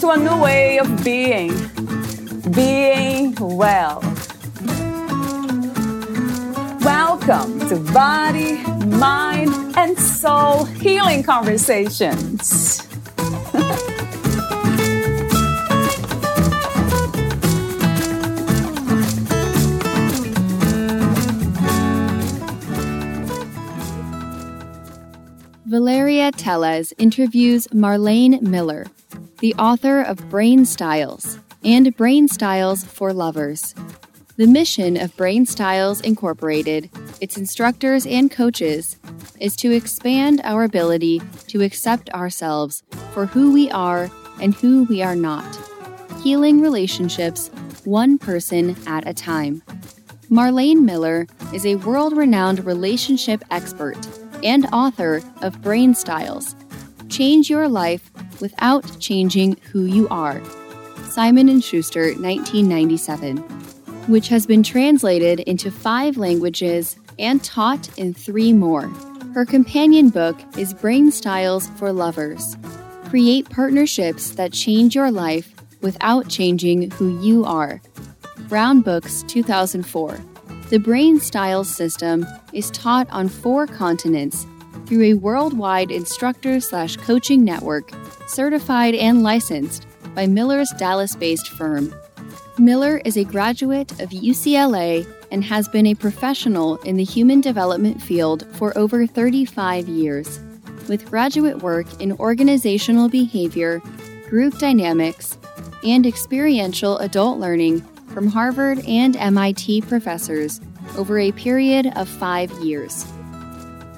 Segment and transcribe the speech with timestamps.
[0.00, 1.52] to a new way of being.
[2.52, 4.00] Being well.
[6.82, 12.86] Welcome to Body, Mind, and Soul Healing Conversations.
[25.64, 28.86] Valeria Teles interviews Marlane Miller,
[29.38, 33.74] the author of Brain Styles and Brain Styles for Lovers.
[34.38, 38.98] The mission of Brain Styles Incorporated, its instructors and coaches,
[39.38, 45.02] is to expand our ability to accept ourselves for who we are and who we
[45.02, 45.44] are not,
[46.22, 47.50] healing relationships
[47.84, 49.62] one person at a time.
[50.30, 53.98] Marlane Miller is a world renowned relationship expert
[54.42, 56.56] and author of Brain Styles
[57.08, 60.42] Change Your Life Without Changing Who You Are.
[61.08, 63.38] Simon & Schuster, 1997,
[64.08, 68.88] which has been translated into 5 languages and taught in 3 more.
[69.34, 72.56] Her companion book is Brain Styles for Lovers.
[73.04, 77.80] Create partnerships that change your life without changing who you are.
[78.48, 80.18] Brown Books 2004.
[80.70, 84.46] The Brain Styles system is taught on four continents
[84.86, 87.90] through a worldwide instructor slash coaching network,
[88.26, 91.94] certified and licensed by Miller's Dallas based firm.
[92.58, 98.00] Miller is a graduate of UCLA and has been a professional in the human development
[98.00, 100.40] field for over 35 years,
[100.88, 103.82] with graduate work in organizational behavior,
[104.28, 105.36] group dynamics,
[105.84, 110.60] and experiential adult learning from Harvard and MIT professors
[110.96, 113.04] over a period of five years.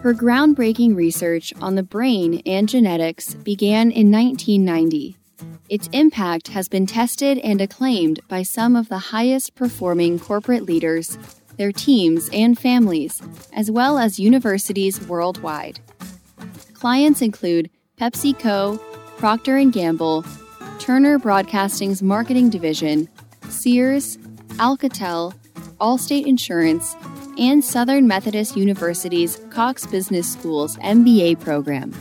[0.08, 5.18] Her groundbreaking research on the brain and genetics began in 1990.
[5.68, 11.18] Its impact has been tested and acclaimed by some of the highest performing corporate leaders,
[11.58, 13.20] their teams, and families,
[13.52, 15.78] as well as universities worldwide.
[16.72, 18.80] Clients include PepsiCo,
[19.18, 20.24] Procter & Gamble,
[20.78, 23.10] Turner Broadcasting's marketing division,
[23.50, 24.16] Sears,
[24.56, 25.34] Alcatel,
[25.82, 26.96] Allstate Insurance,
[27.38, 31.94] and Southern Methodist University's Cox Business School's MBA program.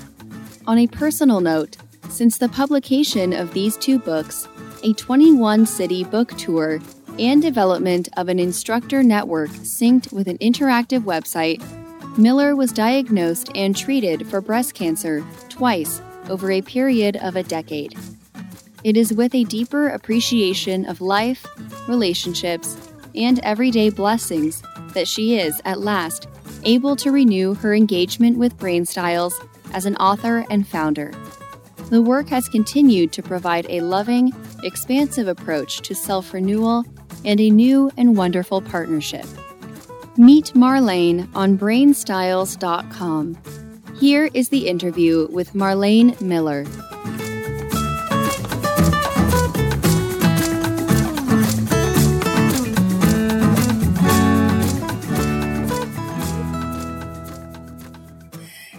[0.66, 1.78] On a personal note,
[2.10, 4.48] since the publication of these two books,
[4.84, 6.80] a 21 city book tour,
[7.20, 11.62] and development of an instructor network synced with an interactive website,
[12.18, 17.96] Miller was diagnosed and treated for breast cancer twice over a period of a decade.
[18.84, 21.46] It is with a deeper appreciation of life,
[21.88, 22.78] relationships,
[23.16, 24.62] and everyday blessings
[24.94, 26.28] that she is, at last,
[26.64, 29.34] able to renew her engagement with Brain Styles
[29.74, 31.12] as an author and founder.
[31.90, 34.34] The work has continued to provide a loving,
[34.64, 36.84] expansive approach to self renewal
[37.24, 39.26] and a new and wonderful partnership.
[40.18, 43.38] Meet Marlane on brainstyles.com.
[44.00, 46.66] Here is the interview with Marlane Miller.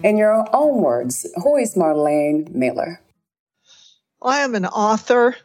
[0.02, 3.00] In your own words, who is Marlane Miller?
[4.22, 5.36] I am an author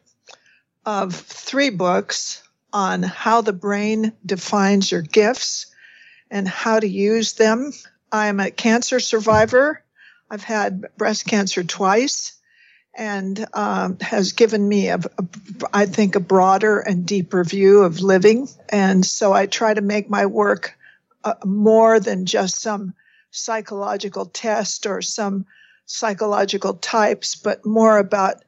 [0.85, 5.67] of three books on how the brain defines your gifts
[6.29, 7.73] and how to use them.
[8.11, 9.81] I am a cancer survivor.
[10.29, 12.33] I've had breast cancer twice
[12.95, 15.25] and um, has given me, a, a,
[15.73, 18.47] I think, a broader and deeper view of living.
[18.69, 20.77] And so I try to make my work
[21.23, 22.93] uh, more than just some
[23.33, 25.45] psychological test or some
[25.85, 28.43] psychological types, but more about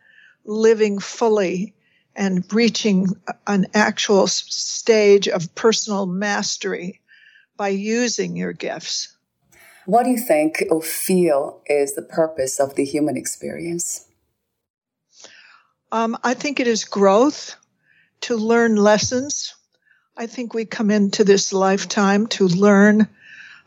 [0.46, 1.74] living fully
[2.16, 3.08] and reaching
[3.48, 7.02] an actual stage of personal mastery
[7.58, 9.18] by using your gifts.
[9.86, 14.08] What do you think or feel is the purpose of the human experience?
[15.92, 17.56] Um, I think it is growth,
[18.22, 19.54] to learn lessons.
[20.18, 23.08] I think we come into this lifetime to learn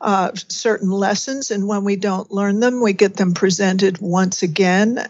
[0.01, 5.05] uh, certain lessons, and when we don't learn them, we get them presented once again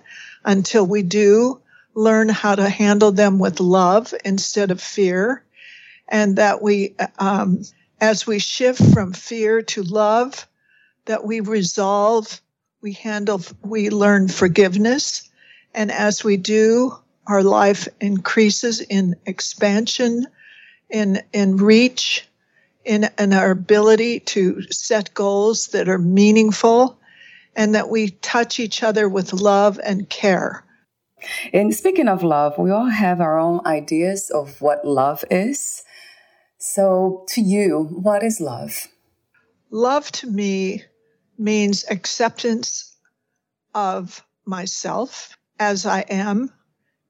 [0.44, 1.61] until we do
[1.94, 5.44] learn how to handle them with love instead of fear.
[6.08, 7.62] And that we, um,
[8.00, 10.46] as we shift from fear to love,
[11.05, 12.41] that we resolve,
[12.81, 15.29] we handle, we learn forgiveness.
[15.75, 16.96] And as we do,
[17.26, 20.26] our life increases in expansion,
[20.88, 22.26] in, in reach,
[22.88, 26.99] in, in our ability to set goals that are meaningful,
[27.55, 30.64] and that we touch each other with love and care.
[31.52, 35.82] And speaking of love, we all have our own ideas of what love is.
[36.58, 38.88] So, to you, what is love?
[39.70, 40.84] Love to me
[41.37, 42.96] means acceptance
[43.75, 46.50] of myself as I am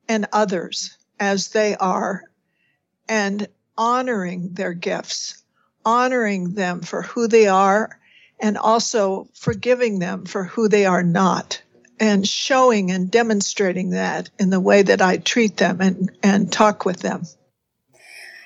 [0.08, 2.22] and others as they are,
[3.08, 3.46] and
[3.76, 5.42] honoring their gifts,
[5.88, 7.98] honoring them for who they are,
[8.38, 11.62] and also forgiving them for who they are not
[11.98, 16.84] and showing and demonstrating that in the way that I treat them and, and talk
[16.84, 17.22] with them.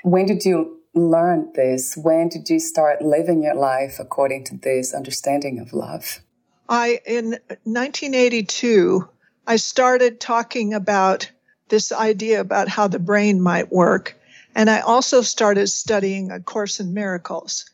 [0.05, 1.97] When did you learn this?
[1.97, 6.21] When did you start living your life according to this understanding of love?
[6.69, 9.09] I, in 1982,
[9.47, 11.31] I started talking about
[11.69, 14.17] this idea about how the brain might work.
[14.55, 17.65] And I also started studying A Course in Miracles.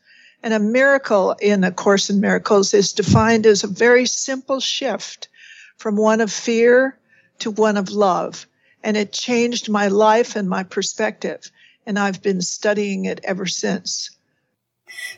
[0.43, 5.29] And a miracle in A Course in Miracles is defined as a very simple shift
[5.77, 6.99] from one of fear
[7.41, 8.47] to one of love.
[8.85, 11.51] And it changed my life and my perspective.
[11.87, 14.11] And I've been studying it ever since.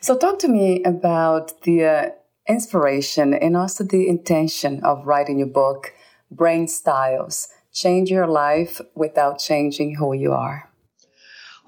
[0.01, 2.09] So, talk to me about the uh,
[2.49, 5.93] inspiration and also the intention of writing your book,
[6.31, 10.70] Brain Styles Change Your Life Without Changing Who You Are.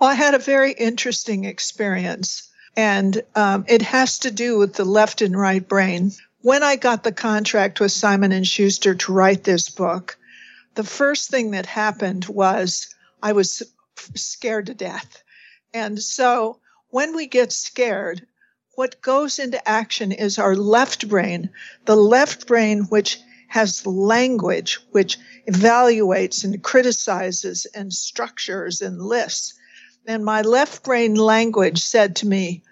[0.02, 4.84] Well, I had a very interesting experience, and um, it has to do with the
[4.84, 6.10] left and right brain
[6.40, 10.18] when I got the contract with Simon and Schuster to write this book,
[10.74, 13.62] the first thing that happened was I was
[14.16, 15.22] scared to death.
[15.72, 16.58] And so
[16.88, 18.26] when we get scared,
[18.74, 21.48] what goes into action is our left brain,
[21.84, 25.16] the left brain, which has language, which
[25.46, 29.54] evaluates and criticizes and structures and lists.
[30.06, 32.62] And my left brain language said to me,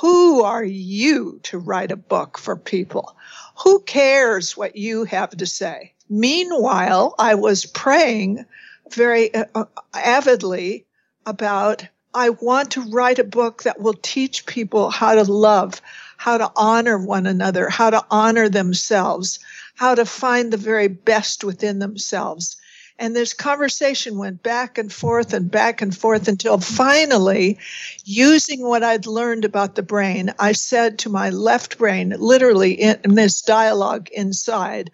[0.00, 3.16] who are you to write a book for people?
[3.62, 5.92] Who cares what you have to say?
[6.08, 8.44] Meanwhile, I was praying
[8.90, 9.64] very uh, uh,
[9.94, 10.86] avidly
[11.26, 15.80] about I want to write a book that will teach people how to love,
[16.16, 19.40] how to honor one another, how to honor themselves,
[19.74, 22.56] how to find the very best within themselves.
[22.98, 27.58] And this conversation went back and forth and back and forth until finally,
[28.04, 33.00] using what I'd learned about the brain, I said to my left brain, literally in,
[33.04, 34.92] in this dialogue inside,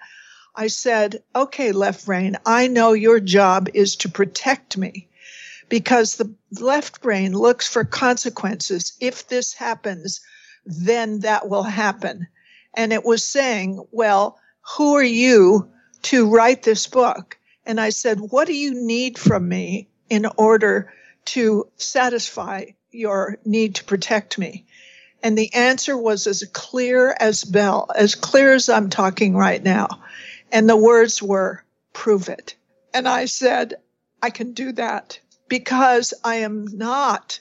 [0.57, 5.07] I said, okay, left brain, I know your job is to protect me
[5.69, 8.93] because the left brain looks for consequences.
[9.01, 10.21] If this happens,
[10.65, 12.27] then that will happen.
[12.75, 14.39] And it was saying, well,
[14.77, 15.71] who are you
[16.03, 17.37] to write this book?
[17.71, 20.93] And I said, What do you need from me in order
[21.27, 24.67] to satisfy your need to protect me?
[25.23, 29.87] And the answer was as clear as bell, as clear as I'm talking right now.
[30.51, 31.63] And the words were,
[31.93, 32.57] prove it.
[32.93, 33.75] And I said,
[34.21, 37.39] I can do that because I am not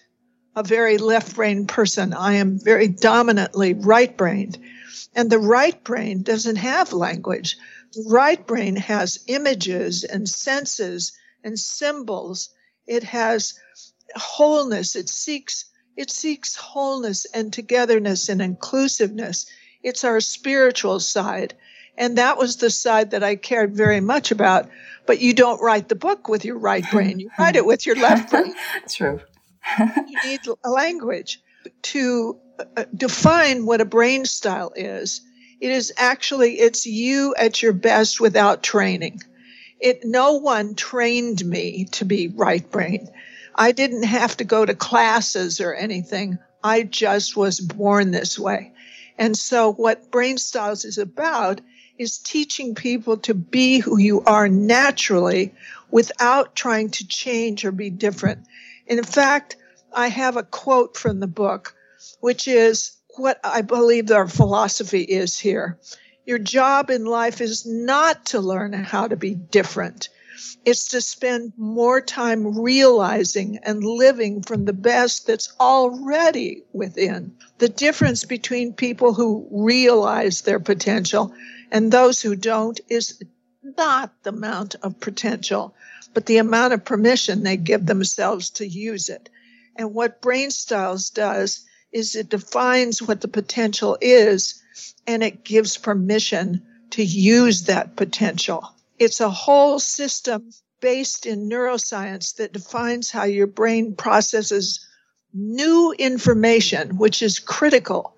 [0.55, 2.13] a very left brained person.
[2.13, 4.59] I am very dominantly right brained.
[5.15, 7.57] And the right brain doesn't have language.
[7.93, 12.49] The right brain has images and senses and symbols.
[12.87, 13.55] It has
[14.15, 14.95] wholeness.
[14.95, 15.65] It seeks
[15.97, 19.47] it seeks wholeness and togetherness and inclusiveness.
[19.83, 21.55] It's our spiritual side.
[21.97, 24.69] And that was the side that I cared very much about.
[25.05, 27.19] But you don't write the book with your right brain.
[27.19, 28.53] You write it with your left brain.
[28.87, 29.19] True.
[29.77, 31.41] you need a language
[31.81, 32.37] to
[32.77, 35.21] uh, define what a brain style is
[35.59, 39.21] it is actually, it's you at your best without training.
[39.79, 43.07] It, no one trained me to be right brain.
[43.55, 46.37] I didn't have to go to classes or anything.
[46.63, 48.73] I just was born this way.
[49.17, 51.59] And so what Brain Styles is about
[51.97, 55.53] is teaching people to be who you are naturally
[55.91, 58.45] without trying to change or be different.
[58.87, 59.57] In fact,
[59.93, 61.75] I have a quote from the book,
[62.21, 65.77] which is what I believe our philosophy is here.
[66.25, 70.09] Your job in life is not to learn how to be different.
[70.63, 77.35] It's to spend more time realizing and living from the best that's already within.
[77.57, 81.33] The difference between people who realize their potential
[81.71, 83.21] and those who don't is
[83.61, 85.75] not the amount of potential,
[86.13, 89.29] but the amount of permission they give themselves to use it.
[89.75, 94.61] And what Brain Styles does is it defines what the potential is
[95.07, 98.67] and it gives permission to use that potential.
[98.97, 104.85] It's a whole system based in neuroscience that defines how your brain processes
[105.33, 108.15] new information, which is critical.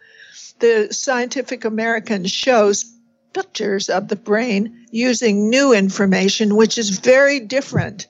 [0.60, 2.86] The Scientific American shows
[3.34, 8.08] pictures of the brain using new information, which is very different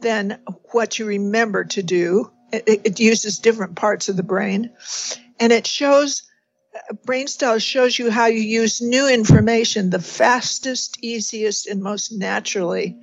[0.00, 0.38] than
[0.72, 2.30] what you remember to do.
[2.66, 4.70] It, it uses different parts of the brain.
[5.40, 6.22] And it shows,
[7.04, 12.96] Brain Style shows you how you use new information the fastest, easiest, and most naturally.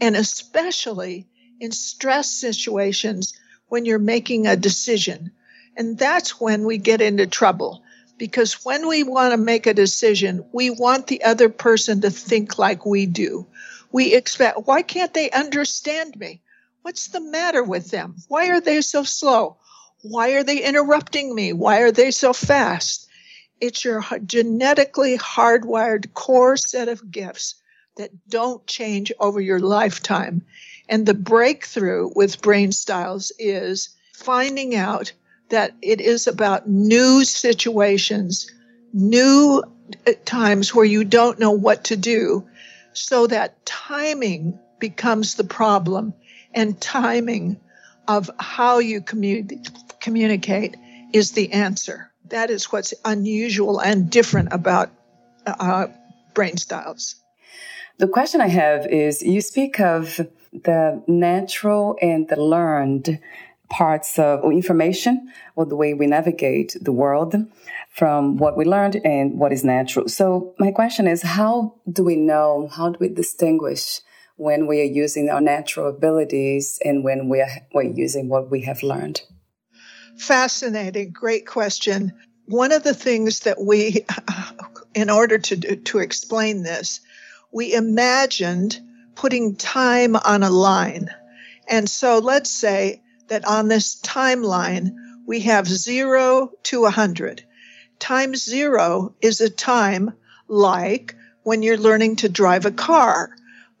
[0.00, 1.26] And especially
[1.60, 3.34] in stress situations
[3.68, 5.32] when you're making a decision.
[5.76, 7.82] And that's when we get into trouble
[8.18, 12.58] because when we want to make a decision, we want the other person to think
[12.58, 13.46] like we do.
[13.92, 16.42] We expect, why can't they understand me?
[16.82, 18.16] What's the matter with them?
[18.28, 19.56] Why are they so slow?
[20.02, 21.52] Why are they interrupting me?
[21.52, 23.08] Why are they so fast?
[23.60, 27.56] It's your genetically hardwired core set of gifts
[27.96, 30.42] that don't change over your lifetime.
[30.88, 35.12] And the breakthrough with brain styles is finding out
[35.50, 38.50] that it is about new situations,
[38.92, 39.62] new
[40.06, 42.46] uh, times where you don't know what to do,
[42.92, 46.14] so that timing becomes the problem
[46.54, 47.60] and timing
[48.06, 50.76] of how you commu- communicate
[51.12, 52.10] is the answer.
[52.28, 54.90] That is what's unusual and different about
[55.46, 55.88] uh,
[56.34, 57.16] brain styles.
[57.98, 60.20] The question I have is you speak of
[60.52, 63.18] the natural and the learned
[63.70, 67.34] parts of information or the way we navigate the world
[67.90, 70.08] from what we learned and what is natural.
[70.08, 74.00] So my question is, how do we know, how do we distinguish
[74.38, 78.62] when we are using our natural abilities and when we are, we're using what we
[78.62, 79.20] have learned?
[80.16, 81.10] Fascinating.
[81.10, 82.12] Great question.
[82.46, 84.06] One of the things that we,
[84.94, 87.00] in order to, to explain this,
[87.52, 88.80] we imagined
[89.16, 91.10] putting time on a line.
[91.66, 94.92] And so let's say that on this timeline,
[95.26, 97.44] we have zero to 100.
[97.98, 100.14] Time zero is a time
[100.46, 103.30] like when you're learning to drive a car,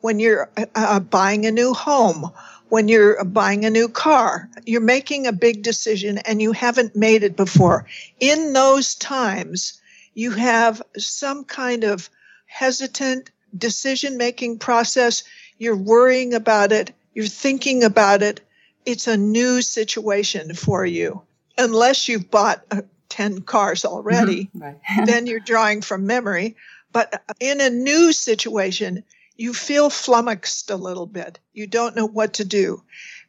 [0.00, 2.30] when you're uh, uh, buying a new home,
[2.68, 4.48] when you're buying a new car.
[4.66, 7.86] You're making a big decision and you haven't made it before.
[8.20, 9.80] In those times,
[10.14, 12.10] you have some kind of
[12.46, 15.24] hesitant decision making process.
[15.58, 16.92] You're worrying about it.
[17.14, 18.40] You're thinking about it
[18.88, 21.20] it's a new situation for you.
[21.58, 24.62] Unless you've bought uh, 10 cars already, mm-hmm.
[24.62, 24.76] right.
[25.06, 26.56] then you're drawing from memory.
[26.90, 29.04] But in a new situation,
[29.38, 31.38] you feel flummoxed a little bit.
[31.54, 32.82] You don't know what to do.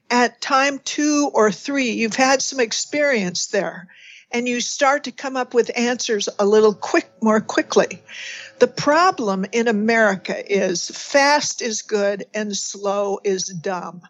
[0.09, 3.87] At time two or three, you've had some experience there
[4.31, 8.01] and you start to come up with answers a little quick, more quickly.
[8.57, 14.01] The problem in America is fast is good and slow is dumb.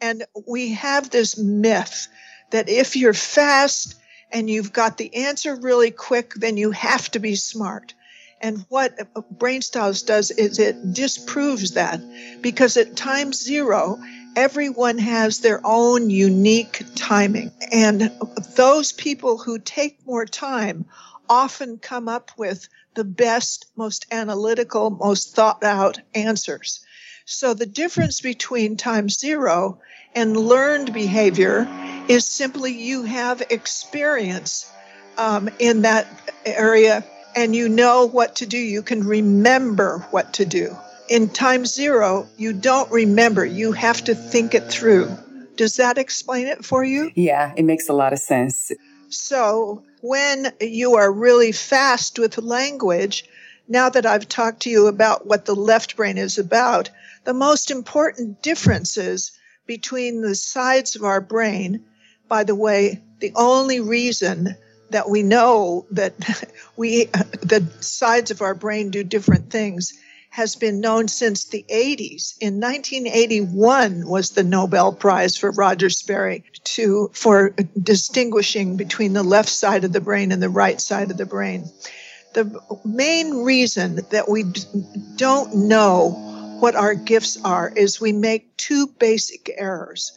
[0.00, 2.06] And we have this myth
[2.50, 3.96] that if you're fast
[4.30, 7.94] and you've got the answer really quick, then you have to be smart.
[8.42, 8.92] And what
[9.38, 12.00] Brain Styles does is it disproves that
[12.42, 14.00] because at time zero,
[14.34, 17.52] everyone has their own unique timing.
[17.72, 18.10] And
[18.56, 20.86] those people who take more time
[21.28, 26.84] often come up with the best, most analytical, most thought out answers.
[27.24, 29.80] So the difference between time zero
[30.14, 31.68] and learned behavior
[32.08, 34.70] is simply you have experience
[35.16, 36.06] um, in that
[36.44, 38.58] area and you know what to do.
[38.58, 40.76] You can remember what to do.
[41.08, 43.44] In time zero, you don't remember.
[43.44, 45.10] You have to think it through.
[45.56, 47.10] Does that explain it for you?
[47.14, 48.72] Yeah, it makes a lot of sense.
[49.08, 53.24] So, when you are really fast with language,
[53.68, 56.90] now that I've talked to you about what the left brain is about,
[57.24, 59.32] the most important differences
[59.66, 61.84] between the sides of our brain.
[62.28, 64.56] By the way, the only reason
[64.92, 66.14] that we know that
[66.76, 67.04] we
[67.42, 69.92] the sides of our brain do different things
[70.30, 72.38] has been known since the 80s.
[72.40, 79.50] In 1981 was the Nobel Prize for Roger Sperry to for distinguishing between the left
[79.50, 81.70] side of the brain and the right side of the brain.
[82.32, 84.44] The main reason that we
[85.16, 90.12] don't know what our gifts are is we make two basic errors.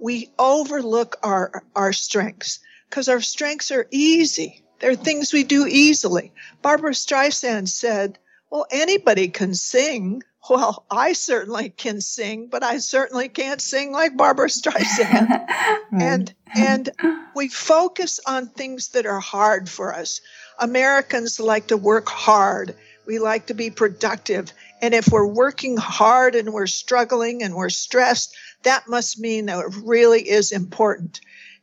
[0.00, 2.58] We overlook our, our strengths
[2.90, 4.62] because our strengths are easy.
[4.80, 6.32] They're things we do easily.
[6.60, 8.18] Barbra Streisand said,
[8.50, 10.22] well, anybody can sing.
[10.50, 15.28] well, I certainly can sing, but I certainly can't sing like Barbra Streisand.
[15.48, 15.86] right.
[15.92, 16.90] And and
[17.36, 20.20] we focus on things that are hard for us.
[20.58, 22.74] Americans like to work hard.
[23.06, 24.52] We like to be productive.
[24.82, 29.64] And if we're working hard and we're struggling and we're stressed, that must mean that
[29.64, 31.20] it really is important.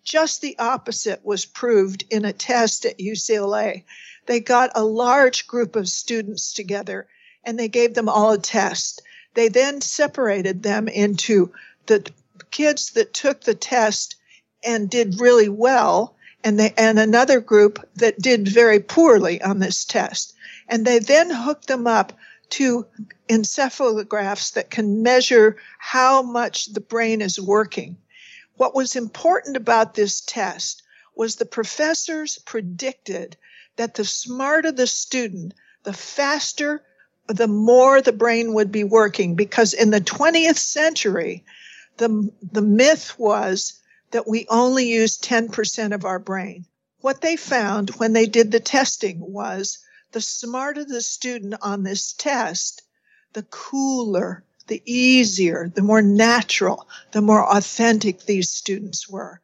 [0.07, 3.83] Just the opposite was proved in a test at UCLA.
[4.25, 7.09] They got a large group of students together
[7.43, 9.01] and they gave them all a test.
[9.33, 11.51] They then separated them into
[11.87, 12.09] the
[12.51, 14.15] kids that took the test
[14.63, 19.83] and did really well and they and another group that did very poorly on this
[19.83, 20.33] test.
[20.69, 22.13] And they then hooked them up
[22.51, 22.85] to
[23.27, 27.97] encephalographs that can measure how much the brain is working.
[28.57, 30.83] What was important about this test
[31.15, 33.37] was the professors predicted
[33.75, 36.83] that the smarter the student, the faster
[37.27, 39.35] the more the brain would be working.
[39.35, 41.45] Because in the 20th century
[41.97, 43.73] the the myth was
[44.11, 46.65] that we only use 10% of our brain.
[47.01, 49.79] What they found when they did the testing was
[50.13, 52.81] the smarter the student on this test
[53.33, 59.39] the cooler the easier the more natural the more authentic these students were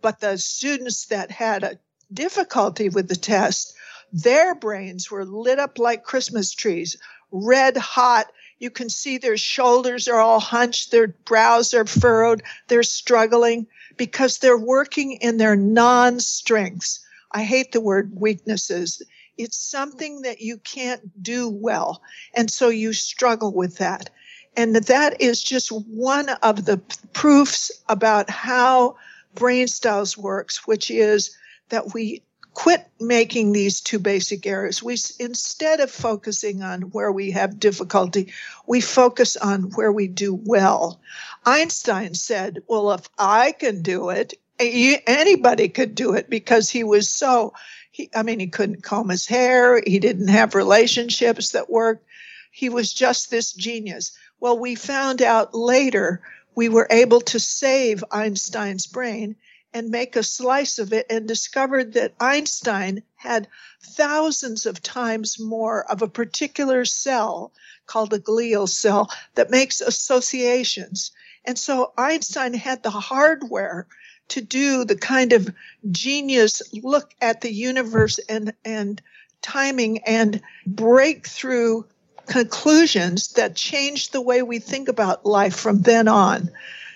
[0.00, 1.78] but the students that had a
[2.12, 3.74] difficulty with the test
[4.12, 6.98] their brains were lit up like Christmas trees
[7.32, 8.30] red hot.
[8.58, 14.38] You can see their shoulders are all hunched, their brows are furrowed, they're struggling because
[14.38, 17.00] they're working in their non strengths.
[17.32, 19.02] I hate the word weaknesses.
[19.38, 22.02] It's something that you can't do well.
[22.34, 24.10] And so you struggle with that.
[24.56, 26.78] And that is just one of the
[27.12, 28.96] proofs about how
[29.34, 31.36] brain styles works, which is
[31.70, 32.22] that we
[32.54, 34.82] quit making these two basic errors.
[34.82, 38.32] We instead of focusing on where we have difficulty,
[38.66, 41.00] we focus on where we do well.
[41.46, 47.08] Einstein said, "Well, if I can do it, anybody could do it because he was
[47.08, 47.54] so
[47.90, 52.06] he, I mean, he couldn't comb his hair, he didn't have relationships that worked.
[52.50, 54.12] He was just this genius."
[54.42, 56.20] Well, we found out later
[56.56, 59.36] we were able to save Einstein's brain
[59.72, 63.46] and make a slice of it and discovered that Einstein had
[63.80, 67.52] thousands of times more of a particular cell
[67.86, 71.12] called a glial cell that makes associations.
[71.44, 73.86] And so Einstein had the hardware
[74.30, 75.54] to do the kind of
[75.92, 79.00] genius look at the universe and, and
[79.40, 81.84] timing and breakthrough
[82.26, 86.50] conclusions that changed the way we think about life from then on.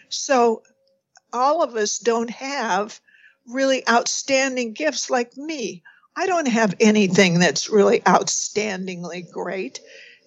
[0.08, 0.62] So
[1.32, 3.00] all of us don't have
[3.46, 5.82] really outstanding gifts like me.
[6.16, 9.80] I don't have anything that's really outstandingly great.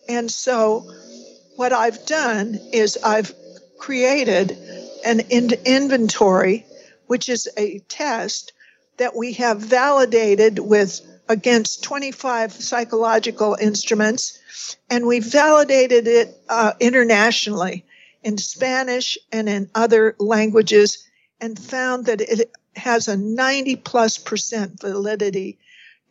[0.08, 0.86] And so,
[1.56, 3.34] what I've done is I've
[3.80, 4.58] created
[5.06, 6.66] an in- inventory,
[7.08, 8.54] which is a test
[8.98, 14.40] that we have validated with against 25 psychological instruments,
[14.90, 17.86] and we validated it uh, internationally
[18.24, 21.08] in Spanish and in other languages
[21.40, 25.58] and found that it has a 90 plus percent validity.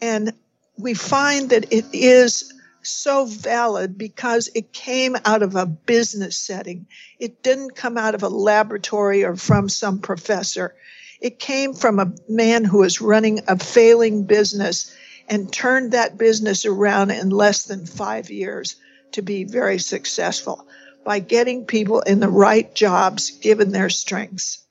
[0.01, 0.33] And
[0.79, 2.53] we find that it is
[2.83, 6.87] so valid because it came out of a business setting.
[7.19, 10.75] It didn't come out of a laboratory or from some professor.
[11.21, 14.95] It came from a man who was running a failing business
[15.29, 18.77] and turned that business around in less than five years
[19.13, 20.67] to be very successful
[21.05, 24.65] by getting people in the right jobs given their strengths.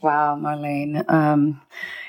[0.00, 1.08] Wow, Marlane.
[1.10, 1.60] Um,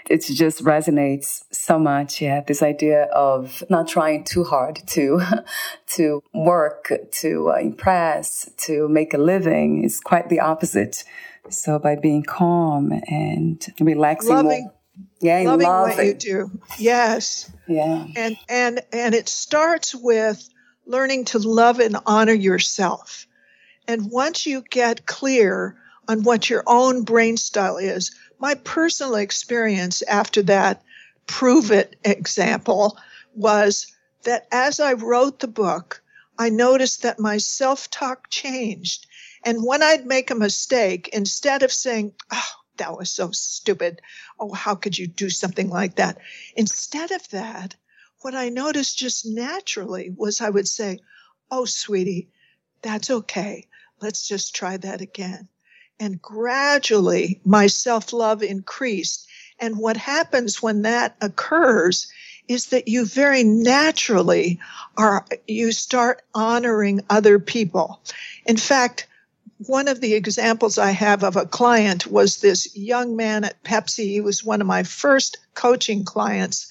[0.10, 2.22] it just resonates so much.
[2.22, 5.22] Yeah, this idea of not trying too hard to
[5.96, 11.04] to work, to uh, impress, to make a living is quite the opposite.
[11.50, 14.74] So by being calm and relaxing, loving, more,
[15.20, 20.48] yeah, loving what you do, yes, yeah, and and and it starts with
[20.86, 23.26] learning to love and honor yourself.
[23.88, 25.78] And once you get clear
[26.08, 30.84] on what your own brain style is, my personal experience after that
[31.28, 32.98] prove it example
[33.36, 33.88] was
[34.24, 36.02] that as I wrote the book,
[36.38, 39.06] I noticed that my self talk changed.
[39.46, 44.02] And when I'd make a mistake, instead of saying, Oh, that was so stupid.
[44.40, 46.18] Oh, how could you do something like that?
[46.56, 47.76] Instead of that,
[48.22, 51.00] what I noticed just naturally was I would say,
[51.52, 52.30] Oh, sweetie,
[52.82, 53.68] that's okay.
[54.02, 55.48] Let's just try that again.
[56.00, 59.28] And gradually my self love increased.
[59.60, 62.08] And what happens when that occurs
[62.48, 64.60] is that you very naturally
[64.98, 68.02] are, you start honoring other people.
[68.46, 69.08] In fact,
[69.68, 74.06] one of the examples I have of a client was this young man at Pepsi.
[74.06, 76.68] He was one of my first coaching clients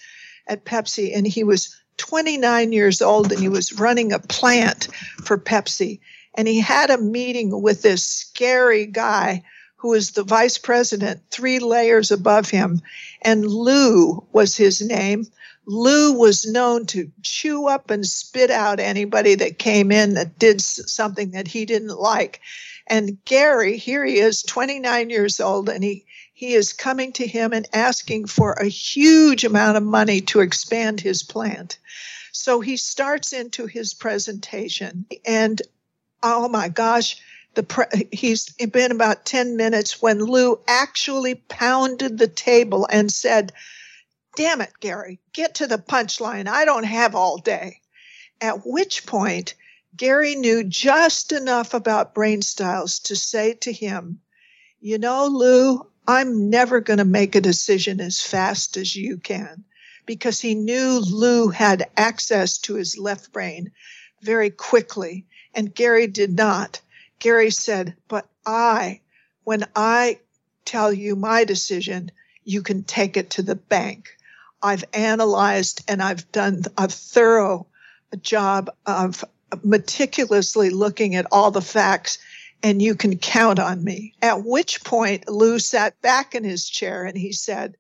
[0.46, 4.88] at Pepsi, and he was 29 years old and he was running a plant
[5.22, 6.00] for Pepsi.
[6.34, 9.42] And he had a meeting with this scary guy
[9.76, 12.80] who was the vice president, three layers above him.
[13.20, 15.26] And Lou was his name.
[15.66, 20.60] Lou was known to chew up and spit out anybody that came in that did
[20.60, 22.40] something that he didn't like.
[22.86, 27.52] And Gary, here he is, 29 years old, and he, he is coming to him
[27.52, 31.78] and asking for a huge amount of money to expand his plant.
[32.32, 35.60] So he starts into his presentation, and
[36.22, 37.20] oh my gosh,
[37.54, 43.52] the pre- he's been about 10 minutes when Lou actually pounded the table and said,
[44.34, 46.48] Damn it, Gary, get to the punchline.
[46.48, 47.80] I don't have all day.
[48.40, 49.54] At which point,
[49.94, 54.20] Gary knew just enough about brain styles to say to him,
[54.80, 59.64] You know, Lou, I'm never going to make a decision as fast as you can
[60.06, 63.70] because he knew Lou had access to his left brain
[64.22, 66.80] very quickly and Gary did not.
[67.18, 69.00] Gary said, But I,
[69.44, 70.18] when I
[70.64, 72.10] tell you my decision,
[72.44, 74.08] you can take it to the bank.
[74.62, 77.66] I've analyzed and I've done a thorough
[78.20, 79.24] job of
[79.62, 82.18] meticulously looking at all the facts
[82.62, 84.14] and you can count on me.
[84.22, 87.76] At which point Lou sat back in his chair and he said,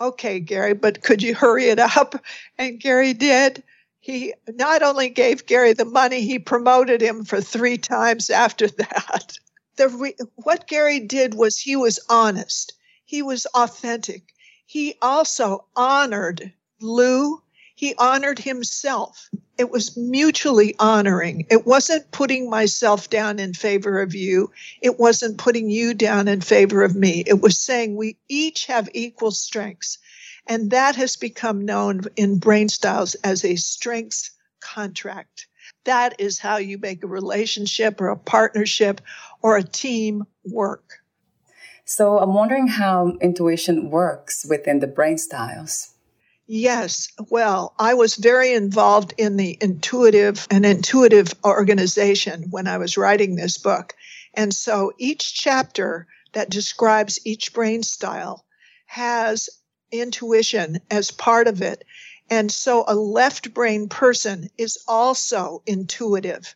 [0.00, 2.14] okay, Gary, but could you hurry it up?
[2.58, 3.62] And Gary did.
[4.00, 9.38] He not only gave Gary the money, he promoted him for three times after that.
[9.76, 12.74] The re- what Gary did was he was honest.
[13.04, 14.22] He was authentic.
[14.66, 17.40] He also honored Lou.
[17.74, 21.46] He honored himself it was mutually honoring.
[21.48, 24.50] It wasn't putting myself down in favor of you.
[24.82, 27.22] It wasn't putting you down in favor of me.
[27.26, 29.98] It was saying we each have equal strengths.
[30.46, 35.46] And that has become known in brain styles as a strengths contract.
[35.84, 39.00] That is how you make a relationship or a partnership
[39.40, 40.98] or a team work.
[41.84, 45.93] So I'm wondering how intuition works within the brain styles.
[46.46, 47.08] Yes.
[47.30, 53.34] Well, I was very involved in the intuitive and intuitive organization when I was writing
[53.34, 53.94] this book.
[54.34, 58.44] And so each chapter that describes each brain style
[58.86, 59.48] has
[59.90, 61.84] intuition as part of it.
[62.28, 66.54] And so a left brain person is also intuitive,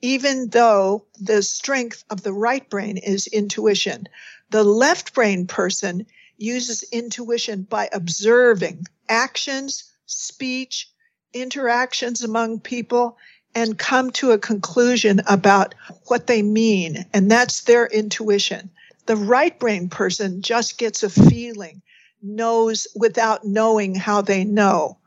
[0.00, 4.08] even though the strength of the right brain is intuition.
[4.50, 6.06] The left brain person
[6.38, 10.90] uses intuition by observing actions, speech,
[11.34, 13.18] interactions among people,
[13.54, 15.74] and come to a conclusion about
[16.06, 17.04] what they mean.
[17.12, 18.70] And that's their intuition.
[19.06, 21.82] The right brain person just gets a feeling,
[22.22, 24.98] knows without knowing how they know.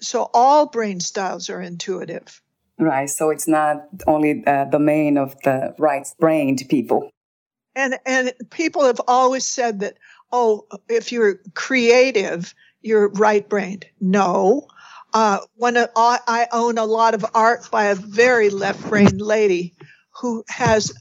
[0.00, 2.40] So all brain styles are intuitive.
[2.78, 3.10] Right.
[3.10, 7.10] So it's not only uh, the domain of the right brained people.
[7.74, 9.96] And, and people have always said that,
[10.32, 13.86] oh, if you're creative, you're right brained.
[14.00, 14.68] No.
[15.12, 19.74] Uh, when a, I own a lot of art by a very left brained lady
[20.20, 20.92] who has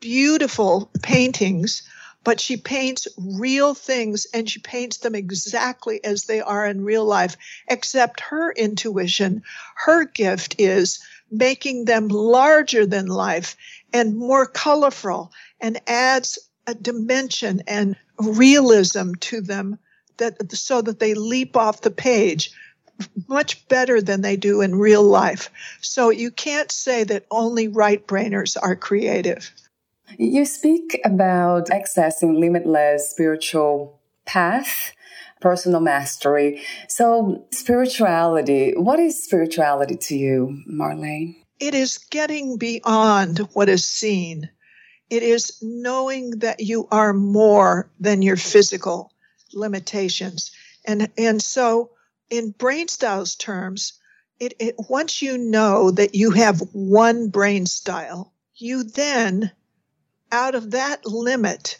[0.00, 1.82] beautiful paintings,
[2.24, 7.04] but she paints real things and she paints them exactly as they are in real
[7.04, 7.36] life,
[7.68, 9.42] except her intuition,
[9.76, 10.98] her gift is
[11.30, 13.56] making them larger than life
[13.92, 19.78] and more colorful and adds a dimension and realism to them
[20.18, 22.52] that so that they leap off the page
[23.28, 25.50] much better than they do in real life.
[25.80, 29.50] So you can't say that only right brainers are creative.
[30.18, 34.92] You speak about accessing limitless spiritual path,
[35.40, 36.62] personal mastery.
[36.88, 41.36] So spirituality, what is spirituality to you, Marlane?
[41.58, 44.50] It is getting beyond what is seen.
[45.08, 49.12] It is knowing that you are more than your physical
[49.52, 50.50] limitations.
[50.84, 51.90] And, and so
[52.30, 53.94] in brain styles terms,
[54.38, 59.50] it, it, once you know that you have one brain style, you then,
[60.32, 61.78] out of that limit,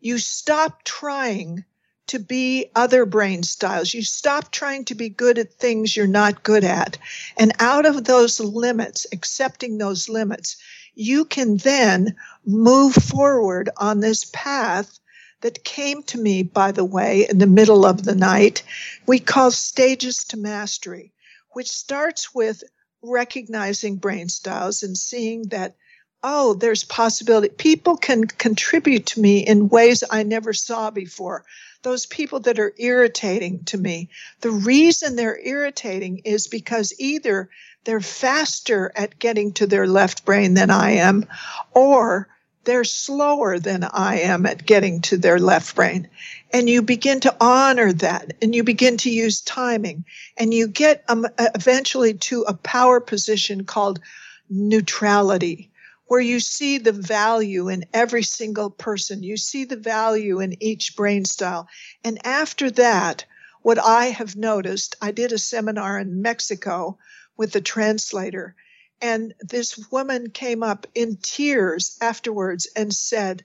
[0.00, 1.64] you stop trying
[2.08, 3.92] to be other brain styles.
[3.92, 6.98] You stop trying to be good at things you're not good at.
[7.36, 10.56] And out of those limits, accepting those limits,
[10.98, 14.98] you can then move forward on this path
[15.42, 18.64] that came to me, by the way, in the middle of the night.
[19.06, 21.12] We call stages to mastery,
[21.52, 22.64] which starts with
[23.00, 25.76] recognizing brain styles and seeing that
[26.24, 27.48] oh, there's possibility.
[27.48, 31.44] People can contribute to me in ways I never saw before.
[31.82, 34.08] Those people that are irritating to me,
[34.40, 37.50] the reason they're irritating is because either
[37.84, 41.26] they're faster at getting to their left brain than I am,
[41.72, 42.28] or
[42.64, 46.08] they're slower than I am at getting to their left brain.
[46.52, 50.04] And you begin to honor that and you begin to use timing
[50.36, 54.00] and you get um, eventually to a power position called
[54.50, 55.70] neutrality
[56.08, 59.22] where you see the value in every single person.
[59.22, 61.68] You see the value in each brain style.
[62.02, 63.24] And after that,
[63.62, 66.98] what I have noticed, I did a seminar in Mexico
[67.38, 68.54] with the translator,
[69.00, 73.42] and this woman came up in tears afterwards and said,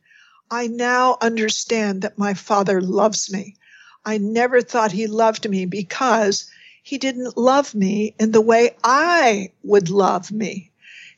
[0.52, 3.56] I now understand that my father loves me.
[4.04, 6.52] I never thought he loved me because
[6.82, 10.74] he didn't love me in the way I would love me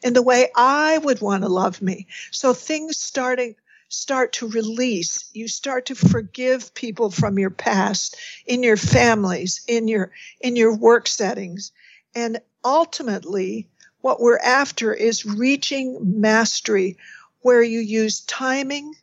[0.06, 2.08] in the way I would want to love me.
[2.32, 3.56] So things starting
[3.90, 5.26] start to release.
[5.34, 10.76] You start to forgive people from your past, in your families, in your in your
[10.76, 11.72] work settings.
[12.16, 13.68] And ultimately,
[14.02, 16.98] what we're after is reaching mastery
[17.42, 18.96] where you use timing,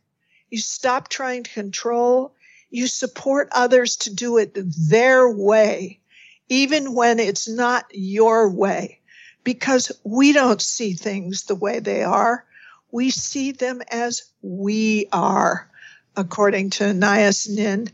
[0.51, 2.35] you stop trying to control,
[2.71, 6.01] you support others to do it their way,
[6.49, 8.99] even when it's not your way
[9.45, 12.45] because we don't see things the way they are.
[12.91, 15.71] We see them as we are,
[16.17, 17.89] according to Anais Nin.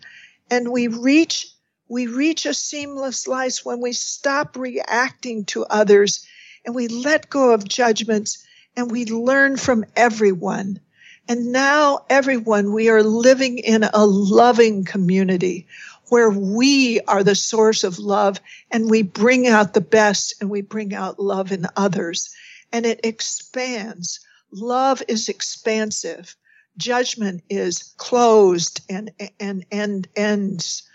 [0.50, 1.46] And we reach
[1.88, 6.27] we reach a seamless life when we stop reacting to others
[6.64, 8.46] and we let go of judgments
[8.77, 10.81] and we learn from everyone.
[11.29, 15.66] And now, everyone, we are living in a loving community
[16.09, 20.61] where we are the source of love and we bring out the best and we
[20.62, 22.35] bring out love in others.
[22.72, 24.20] And it expands.
[24.53, 26.35] Love is expansive.
[26.77, 30.88] Judgment is closed and, and, and ends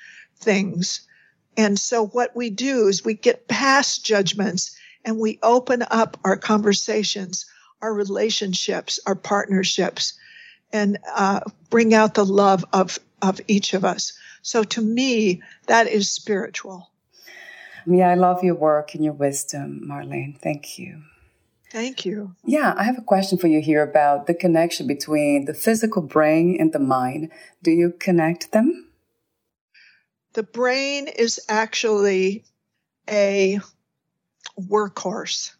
[0.43, 1.07] things.
[1.57, 4.75] And so what we do is we get past judgments
[5.05, 7.45] and we open up our conversations,
[7.81, 10.13] our relationships, our partnerships,
[10.71, 14.13] and uh, bring out the love of, of each of us.
[14.41, 16.89] So to me, that is spiritual.
[17.85, 20.37] Yeah, I love your work and your wisdom, Marlane.
[20.39, 21.03] Thank you.
[21.69, 22.35] Thank you.
[22.45, 26.55] Yeah, I have a question for you here about the connection between the physical brain
[26.59, 27.31] and the mind.
[27.63, 28.89] Do you connect them?
[30.33, 32.43] The brain is actually
[33.09, 33.59] a
[34.59, 35.51] workhorse.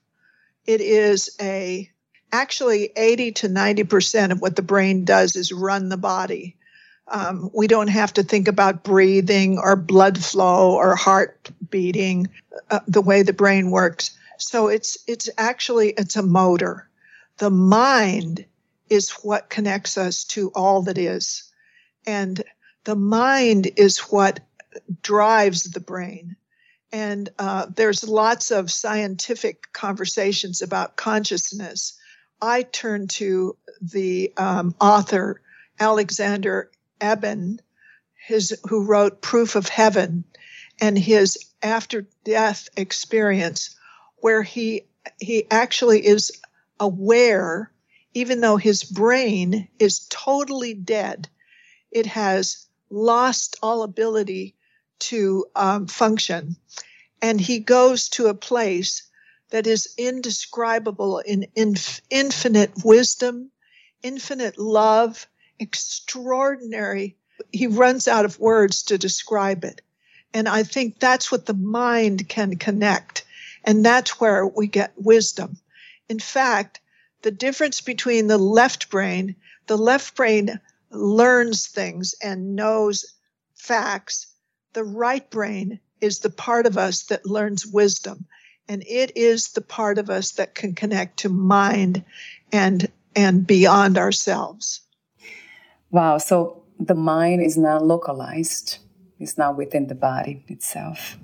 [0.66, 1.90] It is a
[2.32, 6.58] actually 80 to 90% of what the brain does is run the body.
[7.08, 12.30] Um, we don't have to think about breathing or blood flow or heart beating
[12.72, 14.18] uh, the way the brain works.
[14.40, 16.90] So it's it's actually it's a motor.
[17.38, 18.46] The mind
[18.90, 21.52] is what connects us to all that is,
[22.08, 22.44] and
[22.86, 24.40] the mind is what
[25.02, 26.36] drives the brain.
[26.92, 31.98] And uh, there's lots of scientific conversations about consciousness.
[32.42, 35.42] I turn to the um, author
[35.80, 36.70] Alexander
[37.02, 37.60] Eben,
[38.28, 40.24] his who wrote Proof of Heaven,
[40.80, 43.76] and his after death experience,
[44.18, 44.84] where he
[45.20, 46.32] he actually is
[46.80, 47.72] aware,
[48.14, 51.28] even though his brain is totally dead,
[51.92, 54.56] it has lost all ability
[55.00, 56.56] to um, function,
[57.22, 59.04] and he goes to a place
[59.50, 63.52] that is indescribable in inf- infinite wisdom,
[64.02, 65.28] infinite love,
[65.60, 67.16] extraordinary.
[67.52, 69.82] He runs out of words to describe it.
[70.34, 73.26] And I think that's what the mind can connect.
[73.64, 75.58] And that's where we get wisdom.
[76.10, 76.80] In fact,
[77.22, 79.36] the difference between the left brain,
[79.68, 83.06] the left brain learns things and knows
[83.56, 84.28] facts.
[84.74, 88.26] The right brain is the part of us that learns wisdom.
[88.68, 92.04] And it is the part of us that can connect to mind
[92.52, 94.82] and, and beyond ourselves.
[95.92, 96.18] Wow.
[96.18, 98.80] So the mind is not localized,
[99.20, 101.18] it's not within the body itself.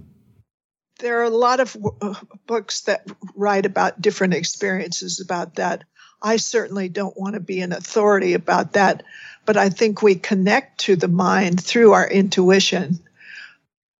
[0.99, 2.13] There are a lot of uh,
[2.45, 5.85] books that write about different experiences about that.
[6.21, 9.03] I certainly don't want to be an authority about that,
[9.45, 12.99] but I think we connect to the mind through our intuition.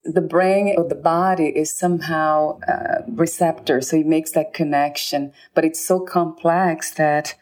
[0.04, 5.66] The brain or the body is somehow a receptor, so it makes that connection, but
[5.66, 7.36] it's so complex that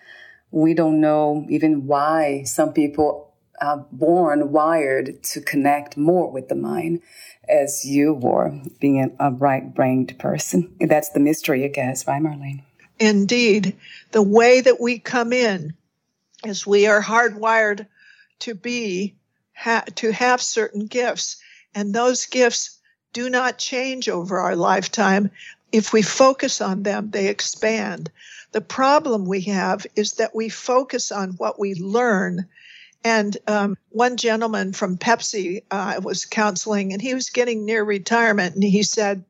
[0.51, 6.55] we don't know even why some people are born wired to connect more with the
[6.55, 7.01] mind
[7.49, 10.75] as you were being a, a right brained person.
[10.79, 12.63] That's the mystery, I guess, right, Marlane?
[12.99, 13.75] Indeed.
[14.11, 15.73] The way that we come in
[16.45, 17.87] is we are hardwired
[18.39, 19.15] to be,
[19.55, 21.37] ha- to have certain gifts.
[21.77, 22.79] And those gifts
[23.13, 25.29] do not change over our lifetime.
[25.71, 28.09] If we focus on them, they expand.
[28.51, 32.47] The problem we have is that we focus on what we learn.
[33.03, 38.55] And um, one gentleman from Pepsi uh, was counseling, and he was getting near retirement,
[38.55, 39.23] and he said,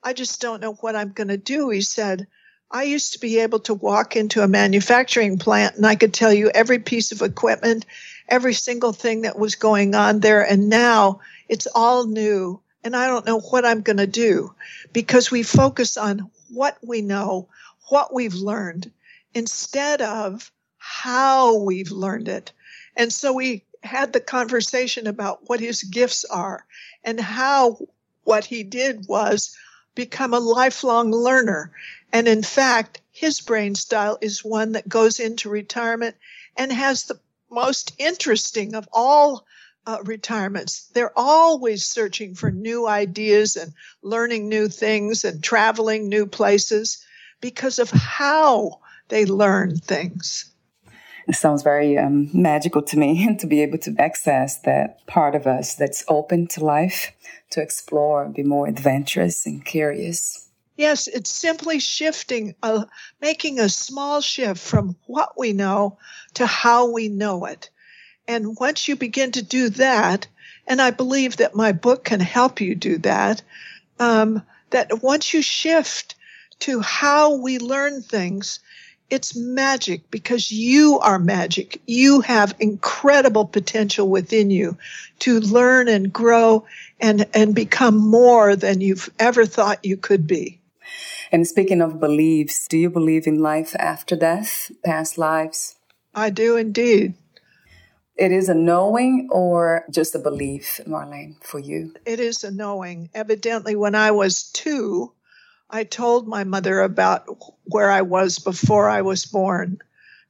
[0.00, 1.70] I just don't know what I'm going to do.
[1.70, 2.28] He said,
[2.70, 6.32] I used to be able to walk into a manufacturing plant and I could tell
[6.32, 7.86] you every piece of equipment,
[8.28, 10.42] every single thing that was going on there.
[10.42, 12.60] And now it's all new.
[12.82, 14.54] And I don't know what I'm going to do
[14.92, 17.48] because we focus on what we know,
[17.88, 18.90] what we've learned,
[19.32, 22.52] instead of how we've learned it.
[22.96, 26.64] And so we had the conversation about what his gifts are
[27.02, 27.78] and how
[28.24, 29.56] what he did was
[29.94, 31.70] become a lifelong learner.
[32.12, 36.16] And in fact, his brain style is one that goes into retirement
[36.56, 37.18] and has the
[37.50, 39.46] most interesting of all
[39.86, 40.88] uh, retirements.
[40.94, 47.04] They're always searching for new ideas and learning new things and traveling new places
[47.40, 50.50] because of how they learn things.
[51.26, 55.46] It sounds very um, magical to me to be able to access that part of
[55.46, 57.12] us that's open to life,
[57.50, 60.48] to explore, be more adventurous and curious.
[60.76, 62.86] Yes, it's simply shifting, uh,
[63.20, 65.98] making a small shift from what we know
[66.34, 67.70] to how we know it.
[68.26, 70.26] And once you begin to do that,
[70.66, 73.42] and I believe that my book can help you do that,
[73.98, 76.14] um, that once you shift
[76.60, 78.60] to how we learn things,
[79.10, 81.80] it's magic because you are magic.
[81.86, 84.78] You have incredible potential within you
[85.20, 86.66] to learn and grow
[87.00, 90.60] and, and become more than you've ever thought you could be.
[91.30, 95.76] And speaking of beliefs, do you believe in life after death, past lives?
[96.14, 97.14] I do indeed.
[98.16, 101.94] It is a knowing or just a belief, Marlane, for you?
[102.06, 103.10] It is a knowing.
[103.12, 105.12] Evidently, when I was two,
[105.68, 107.26] I told my mother about
[107.64, 109.78] where I was before I was born.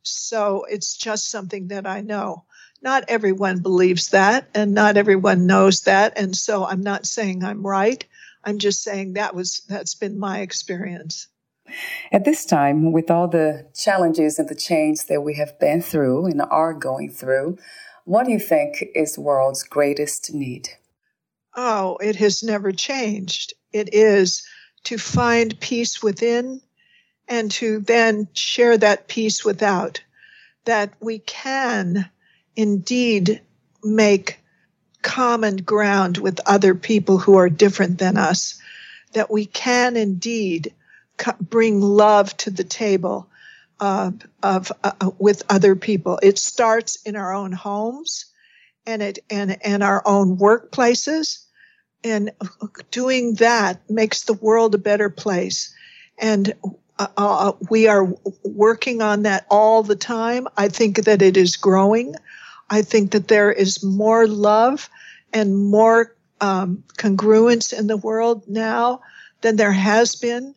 [0.03, 2.44] So it's just something that I know.
[2.81, 6.18] Not everyone believes that, and not everyone knows that.
[6.18, 8.05] And so I'm not saying I'm right.
[8.44, 11.29] I'm just saying that was that's been my experience.
[12.12, 16.27] At this time, with all the challenges and the change that we have been through
[16.27, 17.59] and are going through,
[18.05, 20.68] what do you think is the world's greatest need?
[21.57, 23.55] Oh, it has never changed.
[23.72, 24.46] It is
[24.85, 26.61] to find peace within
[27.29, 30.03] and to then share that peace without.
[30.66, 32.11] That we can
[32.57, 33.40] indeed
[33.83, 34.38] make
[35.03, 38.61] common ground with other people who are different than us.
[39.12, 40.74] That we can indeed
[41.40, 43.29] bring love to the table
[43.81, 44.11] uh,
[44.42, 46.18] of uh, with other people.
[46.22, 48.27] It starts in our own homes,
[48.87, 51.44] and it and and our own workplaces
[52.05, 52.31] and
[52.90, 55.74] doing that makes the world a better place.
[56.18, 56.53] And
[56.98, 58.07] uh, uh, we are
[58.44, 60.46] working on that all the time.
[60.57, 62.14] I think that it is growing.
[62.70, 64.88] I think that there is more love
[65.33, 69.00] and more um, congruence in the world now
[69.40, 70.55] than there has been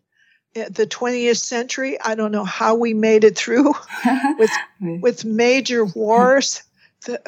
[0.66, 2.00] the 20th century.
[2.00, 3.74] I don't know how we made it through
[4.38, 6.64] with with major wars,
[7.06, 7.22] the,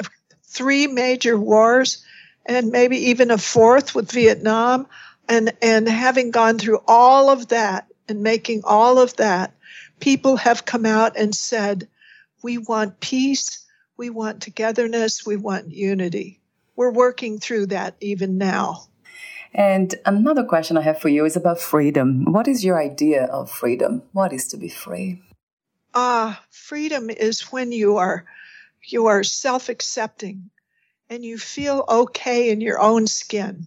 [0.44, 2.04] three major wars
[2.46, 4.86] and maybe even a fourth with Vietnam.
[5.28, 9.54] And, and having gone through all of that and making all of that,
[10.00, 11.86] people have come out and said,
[12.42, 13.64] we want peace,
[13.96, 16.40] we want togetherness, we want unity.
[16.74, 18.88] We're working through that even now.
[19.52, 22.24] And another question I have for you is about freedom.
[22.24, 24.02] What is your idea of freedom?
[24.12, 25.22] What is to be free?
[25.94, 28.24] Ah, uh, freedom is when you are
[28.86, 30.50] you are self-accepting
[31.10, 33.66] and you feel okay in your own skin.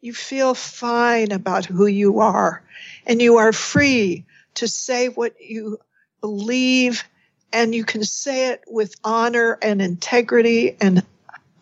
[0.00, 2.62] You feel fine about who you are,
[3.06, 5.78] and you are free to say what you
[6.20, 7.04] believe,
[7.52, 11.04] and you can say it with honor and integrity and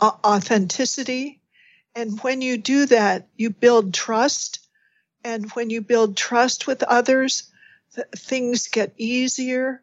[0.01, 1.38] authenticity.
[1.99, 4.61] And when you do that, you build trust.
[5.25, 7.51] And when you build trust with others,
[7.97, 9.83] th- things get easier,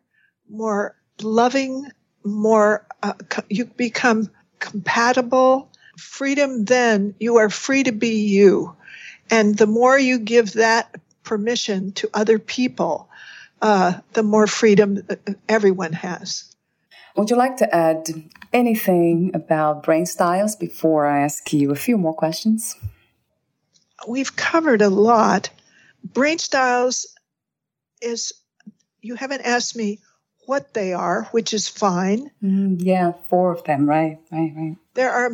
[0.49, 1.91] more loving,
[2.23, 3.15] more, uh,
[3.49, 5.69] you become compatible.
[5.97, 8.77] Freedom, then you are free to be you.
[9.29, 13.09] And the more you give that permission to other people,
[13.61, 15.05] uh, the more freedom
[15.49, 16.54] everyone has.
[17.15, 18.09] Would you like to add
[18.51, 22.75] anything about brain styles before I ask you a few more questions?
[24.07, 25.49] We've covered a lot.
[26.03, 27.07] Brain styles
[28.01, 28.33] is,
[29.01, 29.99] you haven't asked me
[30.45, 32.31] what they are, which is fine.
[32.43, 34.75] Mm, yeah, four of them, right, right, right.
[34.93, 35.31] There are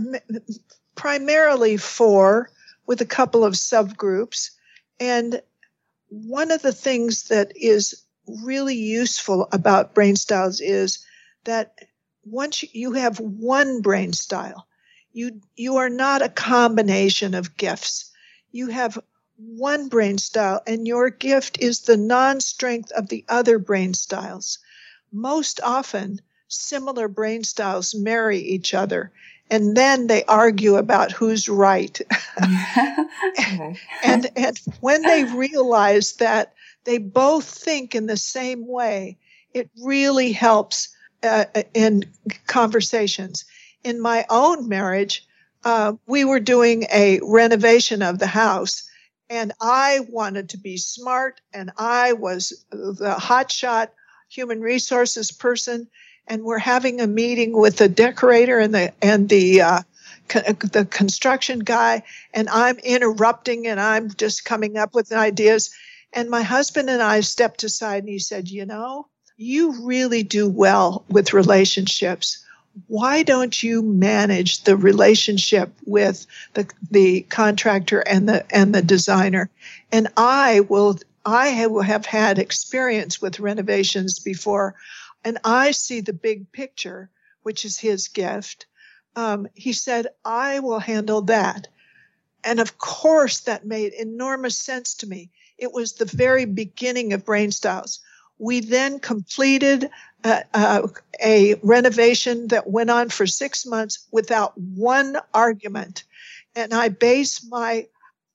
[0.96, 2.52] primarily four
[2.86, 4.52] with a couple of subgroups.
[5.00, 5.42] And
[6.10, 8.04] one of the things that is
[8.44, 11.06] really useful about brain styles is
[11.44, 11.80] that
[12.24, 14.68] once you have one brain style,
[15.14, 18.12] you, you are not a combination of gifts.
[18.52, 19.00] You have
[19.38, 24.60] one brain style, and your gift is the non strength of the other brain styles.
[25.12, 29.12] Most often, similar brain styles marry each other
[29.52, 32.00] and then they argue about who's right.
[34.04, 36.54] and, and when they realize that
[36.86, 39.18] they both think in the same way,
[39.54, 42.06] it really helps uh, in
[42.48, 43.46] conversations.
[43.84, 45.26] In my own marriage,
[45.64, 48.84] uh, we were doing a renovation of the house,
[49.30, 53.90] and I wanted to be smart, and I was the hotshot
[54.30, 55.88] human resources person,
[56.28, 59.82] and we're having a meeting with the decorator and the and the uh,
[60.28, 62.04] the construction guy,
[62.34, 65.72] and I'm interrupting, and I'm just coming up with ideas.
[66.14, 69.08] And my husband and I stepped aside, and he said, "You know,
[69.42, 72.44] you really do well with relationships.
[72.88, 79.50] Why don't you manage the relationship with the the contractor and the and the designer?
[79.92, 84.74] And I will." I have had experience with renovations before
[85.24, 87.10] and I see the big picture,
[87.44, 88.66] which is his gift.
[89.16, 91.68] Um, he said, I will handle that.
[92.44, 95.30] And of course, that made enormous sense to me.
[95.58, 98.00] It was the very beginning of Brain Styles.
[98.42, 99.90] We then completed
[100.24, 100.88] uh, uh,
[101.24, 106.04] a renovation that went on for six months without one argument.
[106.56, 107.88] And I base my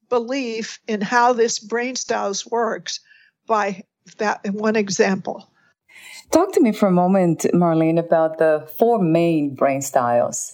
[0.09, 3.01] belief in how this Brain Styles works
[3.49, 3.83] by
[4.19, 5.51] that one example.
[6.31, 10.53] Talk to me for a moment, Marlane, about the four main brain styles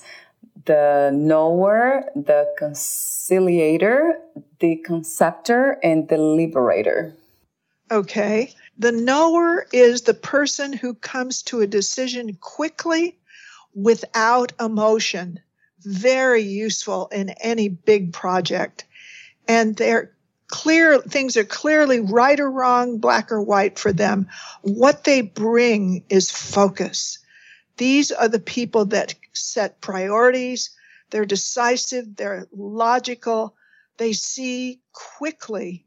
[0.64, 4.14] the knower, the conciliator,
[4.60, 7.14] the conceptor, and the deliberator.
[7.90, 8.54] Okay.
[8.78, 13.18] The knower is the person who comes to a decision quickly
[13.74, 15.40] without emotion.
[15.80, 18.84] Very useful in any big project.
[19.46, 20.12] And they're
[20.48, 24.28] clear things are clearly right or wrong, black or white for them.
[24.62, 27.18] What they bring is focus.
[27.78, 30.70] These are the people that set priorities.
[31.10, 32.16] They're decisive.
[32.16, 33.56] They're logical.
[33.96, 35.86] They see quickly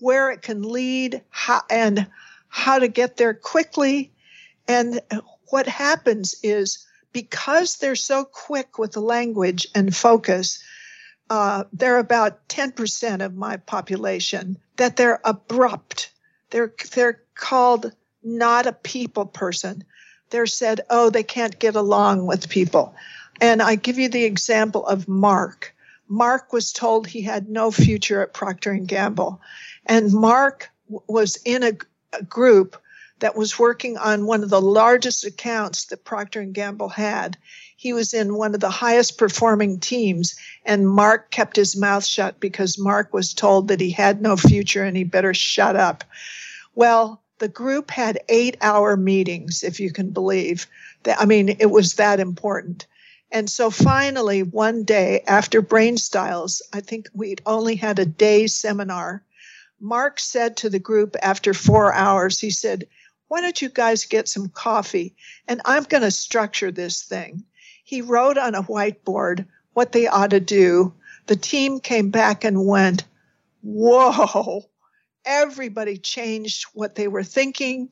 [0.00, 2.06] where it can lead how, and
[2.48, 4.12] how to get there quickly.
[4.66, 5.00] And
[5.46, 10.62] what happens is because they're so quick with the language and focus,
[11.30, 16.10] uh, they're about 10% of my population, that they're abrupt.
[16.50, 17.92] They're, they're called
[18.22, 19.84] not a people person.
[20.30, 22.94] They're said, oh, they can't get along with people.
[23.40, 25.74] And I give you the example of Mark.
[26.08, 29.40] Mark was told he had no future at Procter and Gamble.
[29.88, 31.72] And Mark was in a,
[32.12, 32.76] a group
[33.20, 37.36] that was working on one of the largest accounts that Procter and Gamble had.
[37.76, 42.38] He was in one of the highest performing teams and Mark kept his mouth shut
[42.38, 46.04] because Mark was told that he had no future and he better shut up.
[46.74, 50.66] Well, the group had 8-hour meetings if you can believe.
[51.06, 52.86] I mean, it was that important.
[53.30, 58.46] And so finally, one day after Brain Styles, I think we'd only had a day
[58.46, 59.22] seminar.
[59.80, 62.86] Mark said to the group after four hours, he said,
[63.28, 65.14] why don't you guys get some coffee?
[65.46, 67.44] And I'm going to structure this thing.
[67.84, 70.94] He wrote on a whiteboard what they ought to do.
[71.26, 73.04] The team came back and went,
[73.62, 74.64] Whoa,
[75.24, 77.90] everybody changed what they were thinking.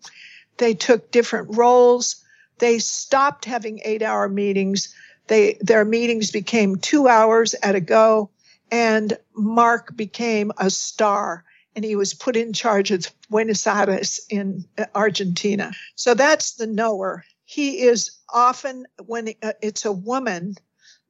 [0.56, 2.24] They took different roles.
[2.58, 4.94] They stopped having eight hour meetings.
[5.26, 8.30] They, their meetings became two hours at a go
[8.70, 11.44] and Mark became a star
[11.76, 15.72] and he was put in charge of Buenos Aires in uh, Argentina.
[15.94, 17.24] So that's the knower.
[17.44, 20.54] He is often, when uh, it's a woman,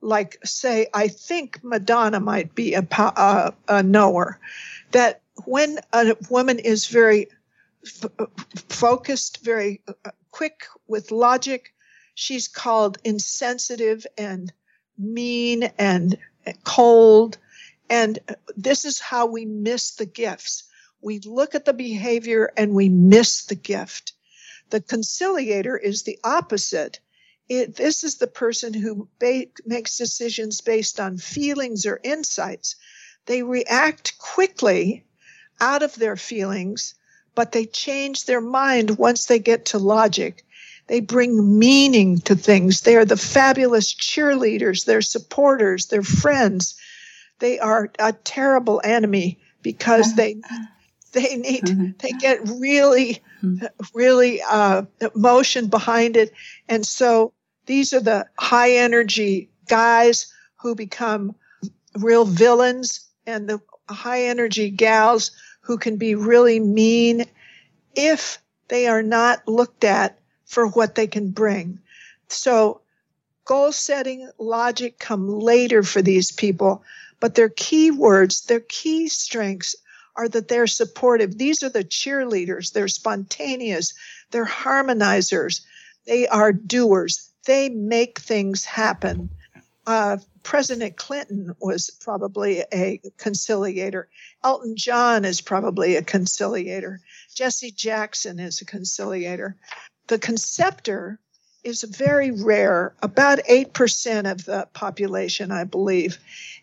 [0.01, 4.39] like say, I think Madonna might be a, a, a knower,
[4.91, 7.29] that when a woman is very
[7.85, 8.11] f-
[8.69, 11.73] focused, very uh, quick with logic,
[12.15, 14.53] she's called insensitive and
[14.99, 16.19] mean and
[16.65, 17.39] cold
[17.89, 18.19] and
[18.57, 20.65] this is how we miss the gifts.
[21.01, 24.13] We look at the behavior and we miss the gift.
[24.71, 26.99] The conciliator is the opposite.
[27.49, 32.77] it, this is the person who ba- makes decisions based on feelings or insights.
[33.27, 35.05] They react quickly
[35.61, 36.95] out of their feelings,
[37.35, 40.45] but they change their mind once they get to logic.
[40.89, 42.81] They bring meaning to things.
[42.81, 46.75] They are the fabulous cheerleaders, they're supporters, they're friends.
[47.39, 50.37] They are a terrible enemy because they
[51.13, 51.91] they need mm-hmm.
[51.99, 53.67] they get really mm-hmm.
[53.95, 54.83] really uh,
[55.15, 56.33] emotion behind it
[56.69, 57.33] and so
[57.67, 61.35] these are the high energy guys who become
[61.99, 65.31] real villains and the high energy gals
[65.61, 67.25] who can be really mean
[67.95, 71.81] if they are not looked at for what they can bring.
[72.29, 72.81] So
[73.45, 76.83] goal setting logic come later for these people,
[77.21, 79.77] but their key words, their key strengths
[80.17, 81.37] are that they're supportive.
[81.37, 82.73] These are the cheerleaders.
[82.73, 83.95] They're spontaneous.
[84.31, 85.61] They're harmonizers.
[86.07, 87.31] They are doers.
[87.47, 89.31] They make things happen.
[89.87, 94.09] Uh, President Clinton was probably a conciliator.
[94.43, 97.01] Elton John is probably a conciliator.
[97.35, 99.57] Jesse Jackson is a conciliator.
[100.07, 101.19] The conceptor
[101.67, 106.19] is very rare, about 8% of the population, I believe.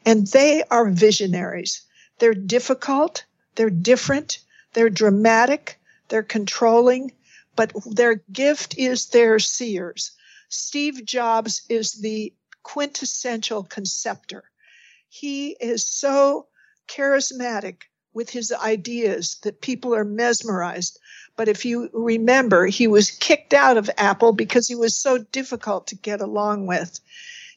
[0.06, 1.82] And they are visionaries.
[2.20, 3.26] They're difficult,
[3.56, 4.39] they're different,
[4.74, 5.78] they're dramatic,
[6.08, 7.12] they're controlling,
[7.56, 10.12] but their gift is their seers.
[10.47, 12.34] Steve Jobs is the
[12.64, 14.43] quintessential conceptor.
[15.10, 16.47] He is so
[16.88, 17.82] charismatic
[18.14, 20.97] with his ideas that people are mesmerized.
[21.36, 25.88] But if you remember, he was kicked out of Apple because he was so difficult
[25.88, 26.99] to get along with.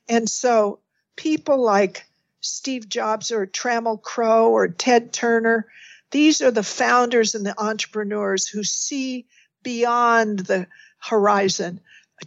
[0.08, 0.78] And so
[1.16, 2.06] people like
[2.40, 5.66] Steve Jobs or Trammell Crow or Ted Turner,
[6.10, 9.26] these are the founders and the entrepreneurs who see
[9.62, 10.66] beyond the
[10.98, 11.80] horizon.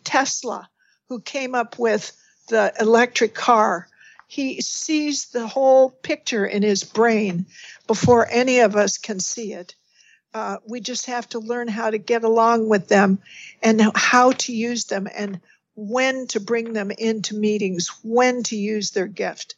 [0.04, 0.70] Tesla,
[1.08, 2.12] who came up with
[2.50, 3.88] the electric car,
[4.28, 7.45] he sees the whole picture in his brain
[7.88, 9.74] before any of us can see it.
[10.34, 13.20] Uh, we just have to learn how to get along with them
[13.64, 15.40] and how to use them and
[15.76, 19.56] when to bring them into meetings, when to use their gift.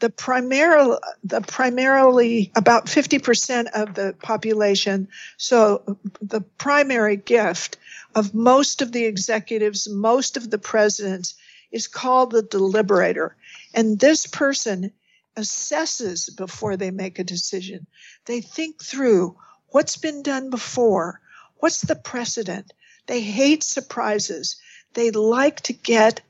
[0.00, 7.78] The primarily, the primarily about 50% of the population, so the primary gift
[8.14, 11.34] of most of the executives, most of the presidents
[11.72, 13.30] is called the deliberator.
[13.72, 14.92] And this person
[15.36, 17.86] assesses before they make a decision.
[18.26, 19.36] They think through
[19.74, 21.20] what's been done before,
[21.56, 22.72] what's the precedent.
[23.08, 24.54] They hate surprises.
[24.92, 26.20] They like to get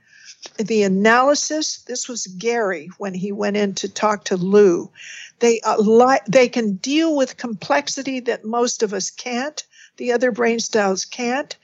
[0.56, 1.82] the analysis.
[1.82, 4.90] This was Gary when he went in to talk to Lou.
[5.40, 9.62] They uh, li- they can deal with complexity that most of us can't.
[9.98, 11.54] The other brain styles can't.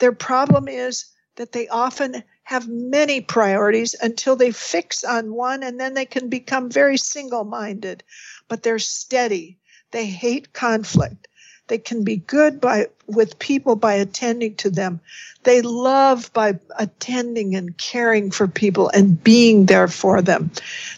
[0.00, 1.04] Their problem is
[1.36, 6.28] that they often have many priorities until they fix on one and then they can
[6.28, 8.02] become very single minded.
[8.48, 9.59] But they're steady.
[9.90, 11.28] They hate conflict.
[11.68, 15.00] They can be good by with people by attending to them.
[15.44, 20.50] They love by attending and caring for people and being there for them.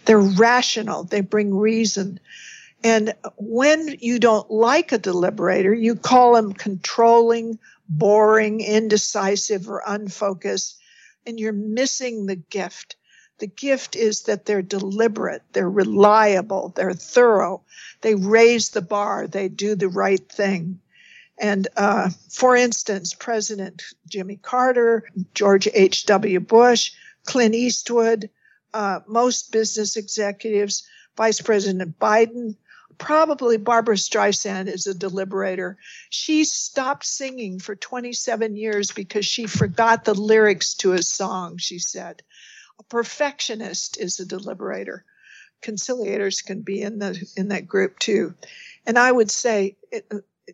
[0.06, 1.04] They're rational.
[1.04, 2.20] They bring reason.
[2.82, 10.78] And when you don't like a deliberator, you call them controlling, boring, indecisive, or unfocused
[11.26, 12.96] and you're missing the gift.
[13.42, 17.62] The gift is that they're deliberate, they're reliable, they're thorough,
[18.02, 20.78] they raise the bar, they do the right thing.
[21.40, 26.38] And uh, for instance, President Jimmy Carter, George H.W.
[26.38, 26.92] Bush,
[27.26, 28.30] Clint Eastwood,
[28.74, 30.84] uh, most business executives,
[31.16, 32.54] Vice President Biden,
[32.98, 35.74] probably Barbra Streisand is a deliberator.
[36.10, 41.80] She stopped singing for 27 years because she forgot the lyrics to a song, she
[41.80, 42.22] said.
[42.82, 45.04] A perfectionist is a deliberator.
[45.62, 48.34] Conciliators can be in the in that group too.
[48.84, 50.10] And I would say it,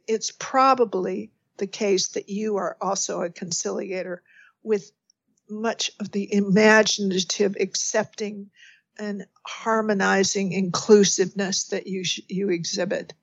[0.07, 4.23] it's probably the case that you are also a conciliator
[4.63, 4.93] with
[5.49, 8.51] much of the imaginative accepting
[8.99, 13.15] and harmonizing inclusiveness that you sh- you exhibit.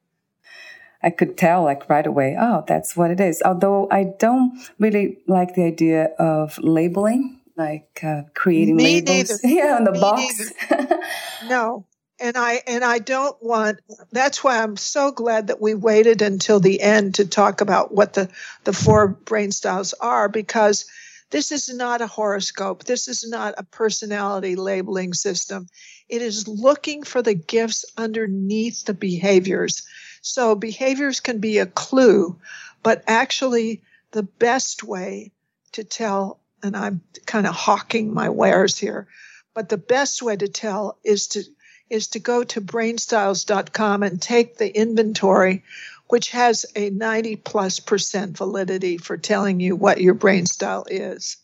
[1.03, 3.43] I could tell like right away, oh, that's what it is.
[3.45, 9.39] Although I don't really like the idea of labeling, like uh, creating Me labels, neither.
[9.43, 10.53] yeah, on the Me box.
[11.49, 11.85] no,
[12.19, 13.79] and I and I don't want.
[14.11, 18.13] That's why I'm so glad that we waited until the end to talk about what
[18.13, 18.29] the
[18.63, 20.85] the four brain styles are because
[21.31, 22.83] this is not a horoscope.
[22.83, 25.67] This is not a personality labeling system.
[26.07, 29.85] It is looking for the gifts underneath the behaviors.
[30.21, 32.39] So behaviors can be a clue,
[32.83, 33.81] but actually
[34.11, 35.31] the best way
[35.73, 39.07] to tell and I'm kind of hawking my wares here.
[39.53, 41.43] But the best way to tell is to
[41.89, 45.63] is to go to brainstyles.com and take the inventory,
[46.07, 51.37] which has a 90 plus percent validity for telling you what your brain style is.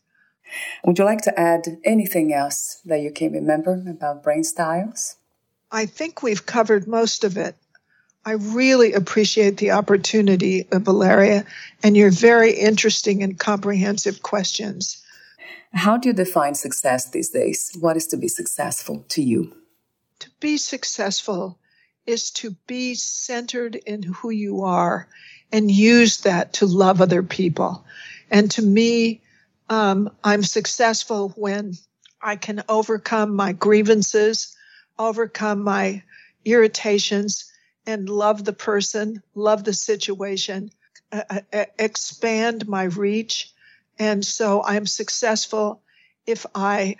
[0.84, 5.15] Would you like to add anything else that you can remember about brain styles?
[5.72, 7.55] I think we've covered most of it.
[8.26, 11.45] I really appreciate the opportunity, uh, Valeria,
[11.82, 15.01] and your very interesting and comprehensive questions.
[15.74, 17.76] How do you define success these days?
[17.80, 19.56] What is to be successful to you?
[20.20, 21.58] To be successful
[22.06, 25.08] is to be centered in who you are
[25.52, 27.86] and use that to love other people.
[28.30, 29.22] And to me,
[29.70, 31.74] um, I'm successful when
[32.22, 34.56] I can overcome my grievances,
[35.00, 36.04] overcome my
[36.46, 37.52] irritations,
[37.86, 40.72] and love the person, love the situation,
[41.12, 43.52] uh, uh, expand my reach.
[44.00, 45.82] And so I'm successful
[46.26, 46.98] if I,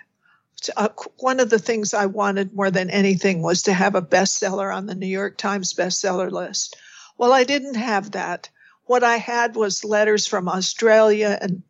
[0.76, 0.88] uh,
[1.18, 4.86] one of the things I wanted more than anything was to have a bestseller on
[4.86, 6.76] the New York Times bestseller list.
[7.18, 8.48] Well, I didn't have that.
[8.84, 11.62] What I had was letters from Australia and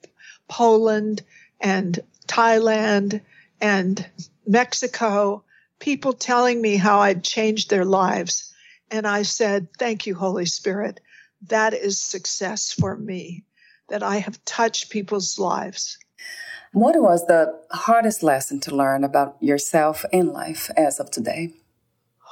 [0.49, 1.23] Poland
[1.61, 3.21] and Thailand
[3.61, 4.07] and
[4.47, 5.45] Mexico,
[5.79, 8.53] people telling me how I'd changed their lives.
[8.91, 11.01] And I said, Thank you, Holy Spirit.
[11.49, 13.45] That is success for me,
[13.93, 15.99] that I have touched people's lives.
[16.73, 21.53] What was the hardest lesson to learn about yourself in life as of today?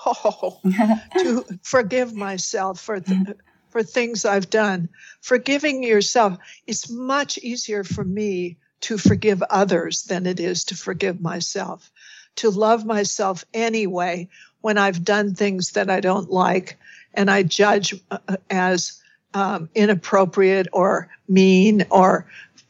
[0.07, 0.59] Oh,
[1.19, 3.37] to forgive myself for the,
[3.69, 4.89] for things I've done.
[5.21, 11.21] Forgiving yourself, it's much easier for me to forgive others than it is to forgive
[11.21, 11.93] myself.
[12.37, 14.31] To love myself anyway
[14.63, 16.79] when I've done things that I don't like
[17.13, 19.00] and I judge uh, as
[19.35, 22.27] um, inappropriate or mean or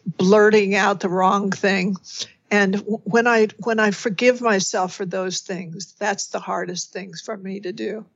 [0.06, 1.96] blurting out the wrong thing.
[2.50, 7.36] And when I when I forgive myself for those things, that's the hardest things for
[7.36, 8.06] me to do.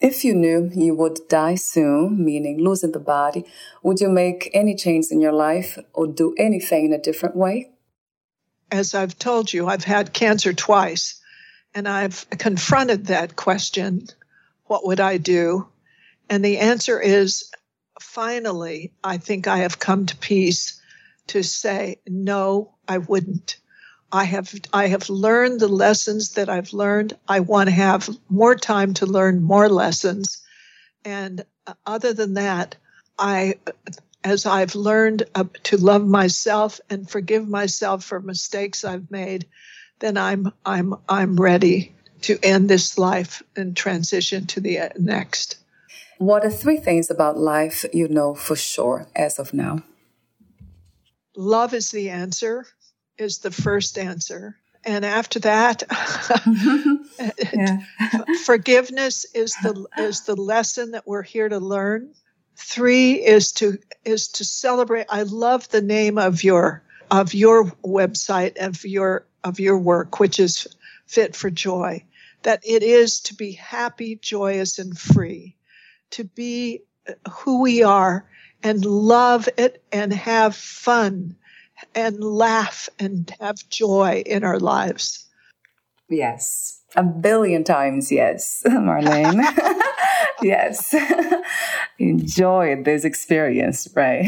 [0.00, 3.44] If you knew you would die soon, meaning losing the body,
[3.82, 7.70] would you make any change in your life or do anything in a different way?
[8.70, 11.20] As I've told you, I've had cancer twice,
[11.74, 14.08] and I've confronted that question
[14.66, 15.68] what would I do?
[16.30, 17.50] And the answer is
[18.02, 20.80] finally, I think I have come to peace
[21.28, 23.56] to say, no, I wouldn't.
[24.12, 27.16] I have I have learned the lessons that I've learned.
[27.26, 30.42] I want to have more time to learn more lessons.
[31.04, 32.76] And uh, other than that,
[33.18, 33.54] I
[34.22, 39.46] as I've learned uh, to love myself and forgive myself for mistakes I've made,
[40.00, 45.61] then I'm I'm I'm ready to end this life and transition to the uh, next.
[46.22, 49.82] What are three things about life you know for sure as of now?
[51.34, 52.64] Love is the answer
[53.18, 54.56] is the first answer.
[54.84, 55.82] And after that,
[58.44, 62.14] forgiveness is the is the lesson that we're here to learn.
[62.56, 65.06] Three is to is to celebrate.
[65.08, 70.38] I love the name of your of your website of your of your work, which
[70.38, 70.68] is
[71.04, 72.04] fit for joy.
[72.44, 75.56] That it is to be happy, joyous, and free,
[76.12, 78.28] to be uh, who we are
[78.62, 81.36] and love it and have fun
[81.94, 85.26] and laugh and have joy in our lives.
[86.08, 89.42] Yes, a billion times yes, Marlane.
[90.42, 90.94] yes.
[91.98, 94.26] Enjoy this experience, right?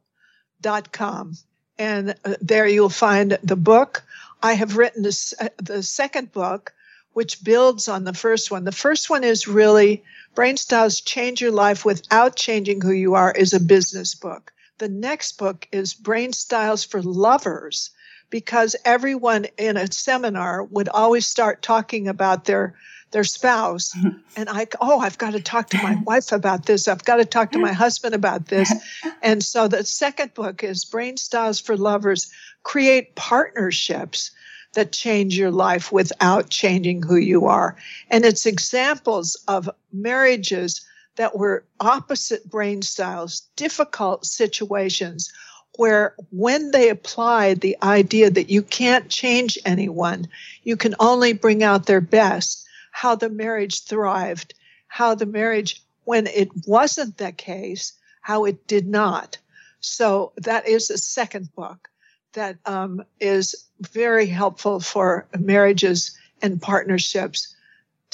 [0.60, 1.38] dot com.
[1.78, 4.04] And uh, there you'll find the book.
[4.42, 6.74] I have written this, uh, the second book,
[7.12, 8.64] which builds on the first one.
[8.64, 10.02] The first one is really
[10.34, 14.52] Brain Styles Change Your Life Without Changing Who You Are is a business book.
[14.78, 17.90] The next book is Brain Styles for Lovers
[18.30, 22.74] because everyone in a seminar would always start talking about their
[23.12, 23.94] their spouse
[24.36, 26.88] and i oh i've got to talk to my wife about this.
[26.88, 28.72] I've got to talk to my husband about this.
[29.22, 32.30] And so the second book is brain styles for lovers.
[32.64, 34.32] Create partnerships
[34.74, 37.76] that change your life without changing who you are.
[38.10, 40.84] And it's examples of marriages
[41.16, 45.32] that were opposite brain styles, difficult situations
[45.76, 50.26] where when they applied the idea that you can't change anyone,
[50.64, 54.54] you can only bring out their best, how the marriage thrived,
[54.86, 59.36] how the marriage, when it wasn't the case, how it did not.
[59.80, 61.88] So that is a second book
[62.34, 67.54] that um, is very helpful for marriages and partnerships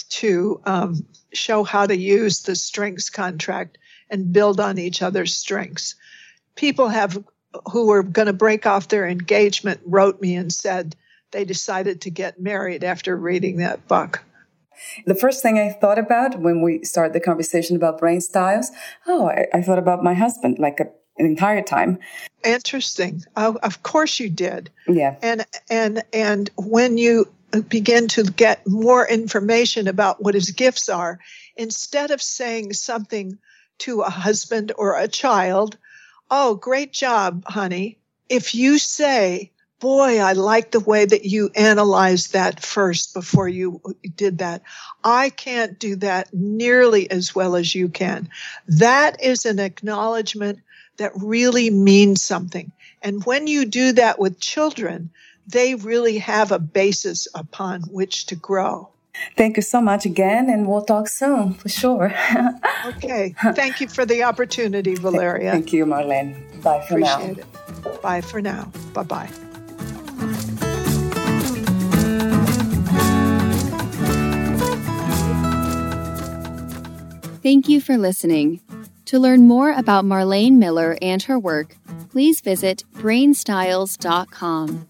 [0.09, 3.79] to um, show how to use the strengths contract
[4.11, 5.95] and build on each other's strengths.
[6.55, 7.23] People have
[7.73, 10.95] who were going to break off their engagement wrote me and said
[11.31, 14.23] they decided to get married after reading that book.
[15.07, 18.71] The first thing I thought about when we started the conversation about brain styles,
[19.07, 20.87] oh, I, I thought about my husband like a,
[21.19, 21.99] an entire time.
[22.45, 23.23] Interesting.
[23.37, 24.71] Oh, of course you did.
[24.87, 25.17] Yeah.
[25.23, 27.27] And and and when you
[27.69, 31.19] begin to get more information about what his gifts are,
[31.57, 33.39] instead of saying something
[33.79, 35.77] to a husband or a child,
[36.31, 37.99] oh, great job, honey.
[38.29, 39.51] If you say,
[39.81, 43.81] boy, I like the way that you analyzed that first before you
[44.17, 44.63] did that.
[45.05, 48.29] I can't do that nearly as well as you can.
[48.67, 50.61] That is an acknowledgement
[50.97, 52.73] that really means something.
[53.03, 55.11] And when you do that with children,
[55.47, 58.91] they really have a basis upon which to grow.
[59.37, 62.15] Thank you so much again, and we'll talk soon for sure.
[62.87, 63.35] okay.
[63.55, 65.53] Thank you for the opportunity, Valeria.
[65.53, 66.63] Thank you, Marlane.
[66.63, 67.91] Bye for Appreciate now.
[67.91, 68.03] It.
[68.03, 68.71] Bye for now.
[68.93, 69.48] Bye bye.
[77.49, 78.61] Thank you for listening.
[79.07, 81.77] To learn more about Marlane Miller and her work,
[82.11, 84.87] please visit brainstyles.com.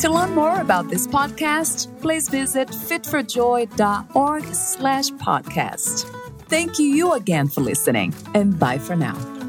[0.00, 6.04] To learn more about this podcast, please visit fitforjoy.org slash podcast.
[6.50, 9.39] Thank you again for listening, and bye for now.